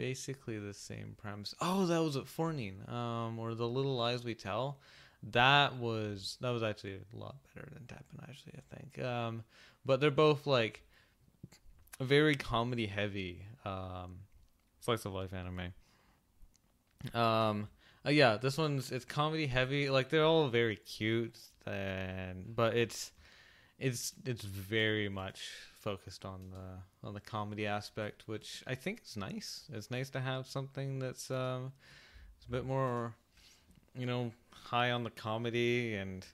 basically 0.00 0.58
the 0.58 0.72
same 0.72 1.14
premise. 1.20 1.54
Oh, 1.60 1.84
that 1.84 2.02
was 2.02 2.16
at 2.16 2.24
Fornin, 2.24 2.90
um, 2.90 3.38
or 3.38 3.54
The 3.54 3.68
Little 3.68 3.96
Lies 3.96 4.24
We 4.24 4.34
Tell. 4.34 4.78
That 5.32 5.76
was 5.76 6.38
that 6.40 6.50
was 6.50 6.62
actually 6.62 6.94
a 6.94 7.16
lot 7.16 7.36
better 7.54 7.68
than 7.70 7.82
Teppen, 7.82 8.26
actually. 8.26 8.54
I 8.56 8.74
think, 8.74 9.04
um, 9.04 9.44
but 9.84 10.00
they're 10.00 10.10
both 10.10 10.46
like 10.46 10.82
very 12.00 12.34
comedy 12.34 12.86
heavy 12.86 13.44
um, 13.66 14.20
slice 14.80 15.04
of 15.04 15.12
life 15.12 15.34
anime. 15.34 15.74
Um, 17.12 17.68
uh, 18.06 18.10
yeah, 18.10 18.38
this 18.38 18.56
one's 18.56 18.90
it's 18.90 19.04
comedy 19.04 19.46
heavy. 19.46 19.90
Like 19.90 20.08
they're 20.08 20.24
all 20.24 20.48
very 20.48 20.76
cute, 20.76 21.38
and 21.66 22.56
but 22.56 22.74
it's 22.74 23.12
it's 23.80 24.12
it's 24.26 24.44
very 24.44 25.08
much 25.08 25.40
focused 25.80 26.24
on 26.24 26.50
the 26.50 27.06
on 27.08 27.14
the 27.14 27.20
comedy 27.20 27.66
aspect, 27.66 28.24
which 28.26 28.62
I 28.66 28.74
think 28.74 29.02
is 29.04 29.16
nice. 29.16 29.64
It's 29.72 29.90
nice 29.90 30.10
to 30.10 30.20
have 30.20 30.46
something 30.46 30.98
that's 30.98 31.30
um, 31.30 31.72
it's 32.36 32.46
a 32.46 32.50
bit 32.50 32.66
more, 32.66 33.14
you 33.98 34.06
know, 34.06 34.32
high 34.52 34.90
on 34.90 35.02
the 35.02 35.10
comedy 35.10 35.94
and 35.94 36.24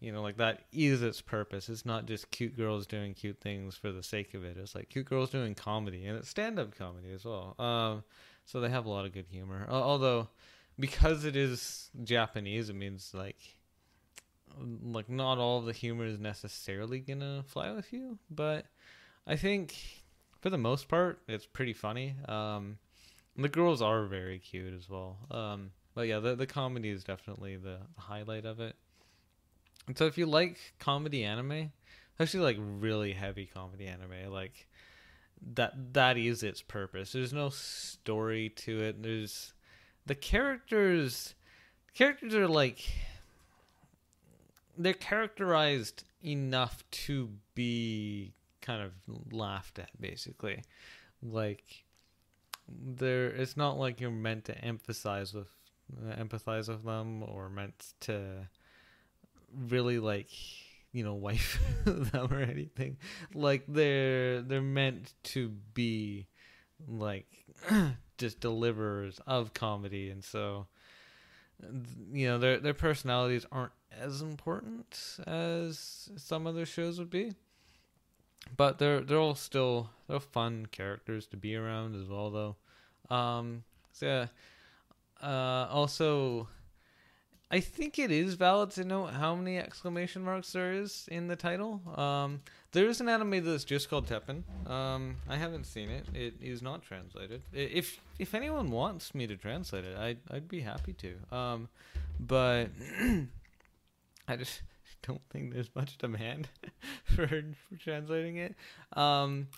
you 0.00 0.12
know 0.12 0.22
like 0.22 0.38
that 0.38 0.62
is 0.72 1.02
its 1.02 1.20
purpose. 1.20 1.68
It's 1.68 1.84
not 1.86 2.06
just 2.06 2.30
cute 2.30 2.56
girls 2.56 2.86
doing 2.86 3.12
cute 3.12 3.40
things 3.40 3.76
for 3.76 3.92
the 3.92 4.02
sake 4.02 4.32
of 4.32 4.42
it. 4.44 4.56
It's 4.56 4.74
like 4.74 4.88
cute 4.88 5.06
girls 5.06 5.30
doing 5.30 5.54
comedy 5.54 6.06
and 6.06 6.16
it's 6.18 6.30
stand 6.30 6.58
up 6.58 6.76
comedy 6.76 7.12
as 7.12 7.24
well. 7.24 7.54
Um, 7.58 8.02
so 8.46 8.60
they 8.60 8.70
have 8.70 8.86
a 8.86 8.90
lot 8.90 9.04
of 9.04 9.12
good 9.12 9.26
humor. 9.30 9.66
Although 9.68 10.28
because 10.78 11.24
it 11.24 11.36
is 11.36 11.90
Japanese, 12.02 12.70
it 12.70 12.76
means 12.76 13.12
like 13.14 13.36
like 14.58 15.08
not 15.08 15.38
all 15.38 15.58
of 15.58 15.66
the 15.66 15.72
humor 15.72 16.06
is 16.06 16.18
necessarily 16.18 17.00
gonna 17.00 17.44
fly 17.46 17.72
with 17.72 17.92
you, 17.92 18.18
but 18.30 18.66
I 19.26 19.36
think 19.36 19.74
for 20.40 20.50
the 20.50 20.58
most 20.58 20.88
part 20.88 21.20
it's 21.28 21.46
pretty 21.46 21.72
funny. 21.72 22.14
Um, 22.28 22.78
the 23.36 23.48
girls 23.48 23.82
are 23.82 24.04
very 24.04 24.38
cute 24.38 24.74
as 24.74 24.88
well. 24.88 25.18
Um, 25.30 25.70
but 25.94 26.08
yeah, 26.08 26.18
the 26.20 26.34
the 26.34 26.46
comedy 26.46 26.90
is 26.90 27.04
definitely 27.04 27.56
the 27.56 27.78
highlight 27.96 28.44
of 28.44 28.60
it. 28.60 28.76
And 29.86 29.96
so 29.96 30.06
if 30.06 30.16
you 30.16 30.26
like 30.26 30.58
comedy 30.78 31.24
anime, 31.24 31.72
actually 32.18 32.42
like 32.42 32.56
really 32.58 33.12
heavy 33.12 33.46
comedy 33.46 33.86
anime, 33.86 34.30
like 34.32 34.68
that 35.54 35.94
that 35.94 36.16
is 36.16 36.42
its 36.42 36.62
purpose. 36.62 37.12
There's 37.12 37.32
no 37.32 37.50
story 37.50 38.50
to 38.50 38.82
it. 38.82 39.02
There's 39.02 39.52
the 40.06 40.14
characters 40.14 41.34
characters 41.94 42.34
are 42.34 42.48
like 42.48 42.80
they're 44.76 44.94
characterized 44.94 46.04
enough 46.24 46.82
to 46.90 47.30
be 47.54 48.34
kind 48.60 48.82
of 48.82 48.92
laughed 49.32 49.78
at 49.78 49.90
basically. 50.00 50.62
Like 51.22 51.84
there 52.68 53.26
it's 53.26 53.56
not 53.56 53.78
like 53.78 54.00
you're 54.00 54.10
meant 54.10 54.46
to 54.46 54.64
emphasize 54.64 55.34
with 55.34 55.48
uh, 55.92 56.14
empathize 56.16 56.68
with 56.68 56.84
them 56.84 57.22
or 57.22 57.50
meant 57.50 57.92
to 58.00 58.48
really 59.68 59.98
like 59.98 60.30
you 60.92 61.04
know 61.04 61.14
wife 61.14 61.60
them 61.84 62.32
or 62.32 62.40
anything. 62.40 62.96
Like 63.34 63.64
they're 63.68 64.40
they're 64.42 64.62
meant 64.62 65.12
to 65.24 65.50
be 65.74 66.26
like 66.88 67.26
just 68.18 68.40
deliverers 68.40 69.20
of 69.26 69.52
comedy. 69.52 70.10
And 70.10 70.24
so 70.24 70.66
you 72.12 72.26
know 72.26 72.38
their 72.38 72.58
their 72.58 72.74
personalities 72.74 73.46
aren't 73.52 73.72
as 74.00 74.20
important 74.22 75.18
as 75.26 76.10
some 76.16 76.46
other 76.46 76.66
shows 76.66 76.98
would 76.98 77.10
be 77.10 77.32
but 78.56 78.78
they're 78.78 79.00
they're 79.00 79.18
all 79.18 79.34
still 79.34 79.90
they're 80.08 80.20
fun 80.20 80.66
characters 80.66 81.26
to 81.26 81.36
be 81.36 81.56
around 81.56 81.94
as 81.94 82.08
well 82.08 82.30
though 82.30 83.14
um 83.14 83.64
so 83.92 84.06
yeah 84.06 84.26
uh 85.26 85.68
also 85.70 86.48
I 87.54 87.60
think 87.60 88.00
it 88.00 88.10
is 88.10 88.34
valid 88.34 88.70
to 88.72 88.84
note 88.84 89.12
how 89.12 89.36
many 89.36 89.58
exclamation 89.58 90.24
marks 90.24 90.50
there 90.52 90.72
is 90.72 91.06
in 91.08 91.28
the 91.28 91.36
title. 91.36 91.80
Um, 91.96 92.40
there 92.72 92.88
is 92.88 93.00
an 93.00 93.08
anime 93.08 93.44
that's 93.44 93.62
just 93.62 93.88
called 93.88 94.08
Teppen. 94.08 94.42
Um, 94.68 95.16
I 95.28 95.36
haven't 95.36 95.64
seen 95.64 95.88
it. 95.88 96.04
It 96.14 96.34
is 96.42 96.62
not 96.62 96.82
translated. 96.82 97.42
If 97.52 98.00
if 98.18 98.34
anyone 98.34 98.72
wants 98.72 99.14
me 99.14 99.28
to 99.28 99.36
translate 99.36 99.84
it, 99.84 99.96
I'd 99.96 100.18
I'd 100.32 100.48
be 100.48 100.62
happy 100.62 100.94
to. 100.94 101.36
Um, 101.36 101.68
but 102.18 102.70
I 104.28 104.36
just 104.36 104.62
don't 105.02 105.22
think 105.30 105.52
there's 105.52 105.74
much 105.74 105.98
demand 105.98 106.48
for, 107.04 107.26
for 107.28 107.76
translating 107.78 108.36
it. 108.36 108.54
Um, 108.94 109.48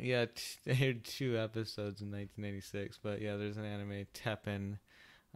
yeah, 0.00 0.26
t- 0.26 0.58
they 0.64 0.74
had 0.74 1.04
two 1.04 1.38
episodes 1.38 2.00
in 2.00 2.10
1986, 2.10 2.98
but 3.02 3.20
yeah, 3.20 3.36
there's 3.36 3.56
an 3.56 3.64
anime 3.64 4.06
Teppen 4.14 4.78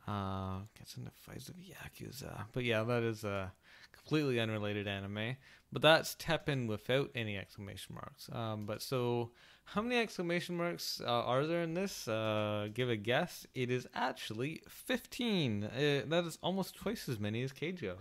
uh, 0.07 0.61
gets 0.79 0.97
into 0.97 1.11
fights 1.11 1.49
of 1.49 1.57
Yakuza. 1.57 2.45
But 2.53 2.65
yeah, 2.65 2.83
that 2.85 3.03
is 3.03 3.25
a 3.25 3.53
completely 3.93 4.41
unrelated 4.41 4.87
anime. 4.87 5.37
But 5.73 5.83
that's 5.83 6.15
Teppen 6.17 6.67
without 6.69 7.11
any 7.15 7.39
exclamation 7.39 7.95
marks. 7.95 8.29
Um, 8.31 8.67
but 8.67 8.83
so, 8.83 9.31
how 9.65 9.81
many 9.81 9.97
exclamation 9.99 10.57
marks 10.57 11.01
uh, 11.03 11.07
are 11.07 11.47
there 11.47 11.63
in 11.63 11.73
this? 11.75 12.07
Uh, 12.07 12.69
give 12.75 12.91
a 12.91 12.97
guess. 12.97 13.47
It 13.55 13.71
is 13.71 13.87
actually 13.95 14.63
15. 14.69 15.65
Uh, 15.65 15.69
that 16.07 16.25
is 16.27 16.39
almost 16.43 16.75
twice 16.77 17.09
as 17.09 17.19
many 17.19 17.43
as 17.43 17.53
Keijo, 17.53 17.97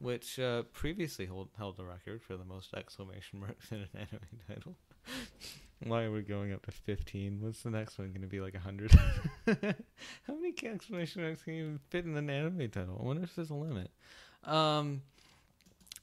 which 0.00 0.38
uh, 0.38 0.62
previously 0.72 1.26
hold, 1.26 1.50
held 1.56 1.76
the 1.76 1.84
record 1.84 2.22
for 2.22 2.36
the 2.36 2.44
most 2.44 2.74
exclamation 2.74 3.38
marks 3.38 3.70
in 3.70 3.78
an 3.78 3.88
anime 3.94 4.20
title. 4.48 4.74
Why 5.84 6.04
are 6.04 6.12
we 6.12 6.22
going 6.22 6.52
up 6.52 6.64
to 6.66 6.72
15? 6.72 7.38
What's 7.40 7.62
the 7.62 7.70
next 7.70 7.98
one 7.98 8.08
going 8.08 8.22
to 8.22 8.26
be 8.26 8.40
like 8.40 8.54
100? 8.54 8.92
How 9.46 10.34
many 10.34 10.54
exclamation 10.62 11.22
marks 11.22 11.42
can 11.42 11.54
you 11.54 11.78
fit 11.88 12.04
in 12.04 12.16
an 12.16 12.28
anime 12.28 12.68
title? 12.70 12.98
I 13.00 13.06
wonder 13.06 13.22
if 13.22 13.34
there's 13.34 13.50
a 13.50 13.54
limit. 13.54 13.90
Um, 14.44 15.02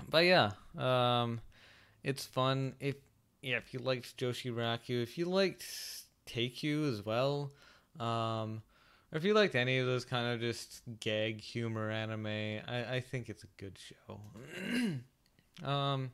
but 0.10 0.26
yeah, 0.26 0.52
um, 0.78 1.42
it's 2.04 2.26
fun. 2.26 2.76
If 2.80 2.96
yeah, 3.42 3.58
if 3.58 3.74
you 3.74 3.80
liked 3.80 4.18
Joshiraku, 4.18 5.04
if 5.04 5.18
you 5.18 5.26
liked 5.26 5.66
Teekyu 6.28 6.92
as 6.92 7.06
well, 7.06 7.52
um, 8.00 8.62
if 9.12 9.24
you 9.24 9.34
liked 9.34 9.56
any 9.56 9.80
of 9.80 9.88
those 9.88 10.06
kind 10.06 10.34
of 10.34 10.40
just 10.40 10.82
gag 11.00 11.42
humor 11.42 11.90
anime, 11.90 12.28
I, 12.28 12.96
I 12.96 13.00
think 13.00 13.30
it's 13.30 13.44
a 13.44 13.48
good 13.58 13.78
show. 13.78 14.20
um, 15.68 16.12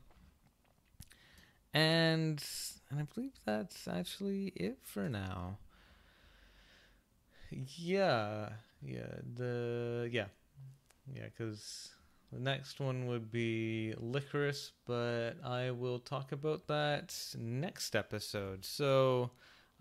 and 1.72 2.42
and 2.90 3.00
I 3.00 3.02
believe 3.14 3.32
that's 3.44 3.88
actually 3.88 4.52
it 4.54 4.78
for 4.82 5.08
now. 5.08 5.58
Yeah, 7.50 8.50
yeah, 8.82 9.14
the 9.34 10.08
yeah, 10.10 10.26
yeah, 11.12 11.24
because 11.24 11.90
the 12.32 12.40
next 12.40 12.80
one 12.80 13.06
would 13.06 13.30
be 13.30 13.94
Licorice, 13.98 14.72
but 14.86 15.32
I 15.44 15.70
will 15.70 15.98
talk 15.98 16.32
about 16.32 16.66
that 16.68 17.14
next 17.38 17.94
episode. 17.94 18.64
So, 18.64 19.30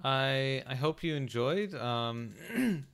I 0.04 0.64
I 0.68 0.76
hope 0.76 1.04
you 1.04 1.16
enjoyed. 1.16 1.74
Um, 1.76 2.36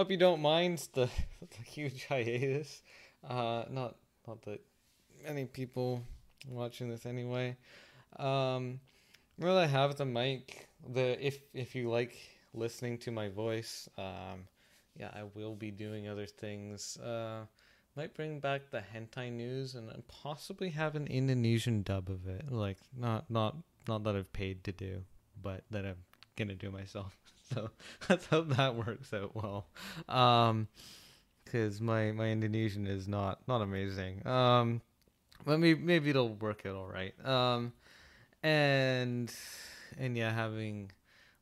hope 0.00 0.10
you 0.10 0.16
don't 0.16 0.40
mind 0.40 0.78
the, 0.94 1.10
the 1.40 1.62
huge 1.62 2.06
hiatus. 2.06 2.80
Uh, 3.22 3.64
not 3.68 3.96
not 4.26 4.40
that 4.46 4.62
many 5.22 5.44
people 5.44 6.02
watching 6.48 6.88
this 6.88 7.04
anyway. 7.04 7.54
Um, 8.18 8.80
well, 9.38 9.58
I 9.58 9.66
have 9.66 9.96
the 9.96 10.06
mic. 10.06 10.68
The 10.88 11.22
if 11.22 11.42
if 11.52 11.74
you 11.74 11.90
like 11.90 12.16
listening 12.54 12.96
to 13.00 13.10
my 13.10 13.28
voice, 13.28 13.90
um, 13.98 14.48
yeah, 14.98 15.10
I 15.14 15.24
will 15.34 15.54
be 15.54 15.70
doing 15.70 16.08
other 16.08 16.24
things. 16.24 16.96
Uh, 16.96 17.44
might 17.94 18.14
bring 18.14 18.40
back 18.40 18.70
the 18.70 18.82
hentai 18.94 19.30
news 19.30 19.74
and 19.74 19.92
possibly 20.08 20.70
have 20.70 20.96
an 20.96 21.08
Indonesian 21.08 21.82
dub 21.82 22.08
of 22.08 22.26
it. 22.26 22.50
Like 22.50 22.78
not 22.96 23.30
not 23.30 23.54
not 23.86 24.04
that 24.04 24.16
I've 24.16 24.32
paid 24.32 24.64
to 24.64 24.72
do, 24.72 25.04
but 25.42 25.64
that 25.70 25.84
I'm 25.84 26.00
gonna 26.36 26.54
do 26.54 26.70
myself. 26.70 27.18
So 27.54 27.70
let's 28.08 28.26
hope 28.26 28.50
that 28.50 28.76
works 28.76 29.12
out 29.12 29.34
well. 29.34 29.66
Um, 30.08 30.68
because 31.44 31.80
my 31.80 32.12
my 32.12 32.28
Indonesian 32.28 32.86
is 32.86 33.08
not 33.08 33.40
not 33.48 33.60
amazing. 33.60 34.24
Um, 34.26 34.82
but 35.44 35.58
maybe 35.58 35.80
maybe 35.80 36.10
it'll 36.10 36.34
work 36.34 36.64
out 36.66 36.76
all 36.76 36.86
right. 36.86 37.14
Um, 37.26 37.72
and 38.42 39.32
and 39.98 40.16
yeah, 40.16 40.32
having 40.32 40.92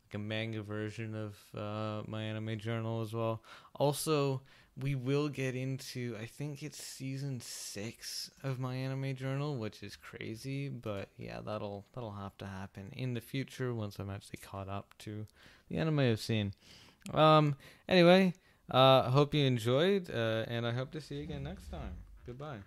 like 0.07 0.15
a 0.15 0.19
manga 0.19 0.63
version 0.63 1.15
of 1.15 1.37
uh, 1.59 2.03
my 2.07 2.23
anime 2.23 2.59
journal 2.59 3.03
as 3.03 3.13
well. 3.13 3.43
Also, 3.75 4.41
we 4.81 4.95
will 4.95 5.29
get 5.29 5.55
into 5.55 6.17
I 6.21 6.27
think 6.27 6.63
it's 6.63 6.83
season 6.83 7.41
six 7.41 8.31
of 8.43 8.59
my 8.59 8.75
anime 8.75 9.15
journal, 9.15 9.57
which 9.57 9.83
is 9.83 9.97
crazy, 9.97 10.69
but 10.69 11.09
yeah, 11.19 11.41
that'll 11.45 11.85
that'll 11.95 12.13
have 12.13 12.37
to 12.39 12.47
happen 12.47 12.91
in 12.93 13.15
the 13.15 13.21
future 13.21 13.75
once 13.75 13.99
I'm 13.99 14.11
actually 14.11 14.41
caught 14.43 14.69
up 14.69 14.95
to 15.01 15.27
the 15.69 15.79
anime 15.79 16.01
I've 16.01 16.21
seen. 16.21 16.53
Um, 17.13 17.57
anyway, 17.89 18.35
uh, 18.71 19.11
hope 19.11 19.35
you 19.35 19.45
enjoyed, 19.45 20.11
uh, 20.11 20.45
and 20.49 20.67
I 20.67 20.73
hope 20.73 20.91
to 20.93 21.01
see 21.01 21.17
you 21.17 21.23
again 21.23 21.45
next 21.45 21.71
time. 21.71 21.93
Goodbye. 22.27 22.59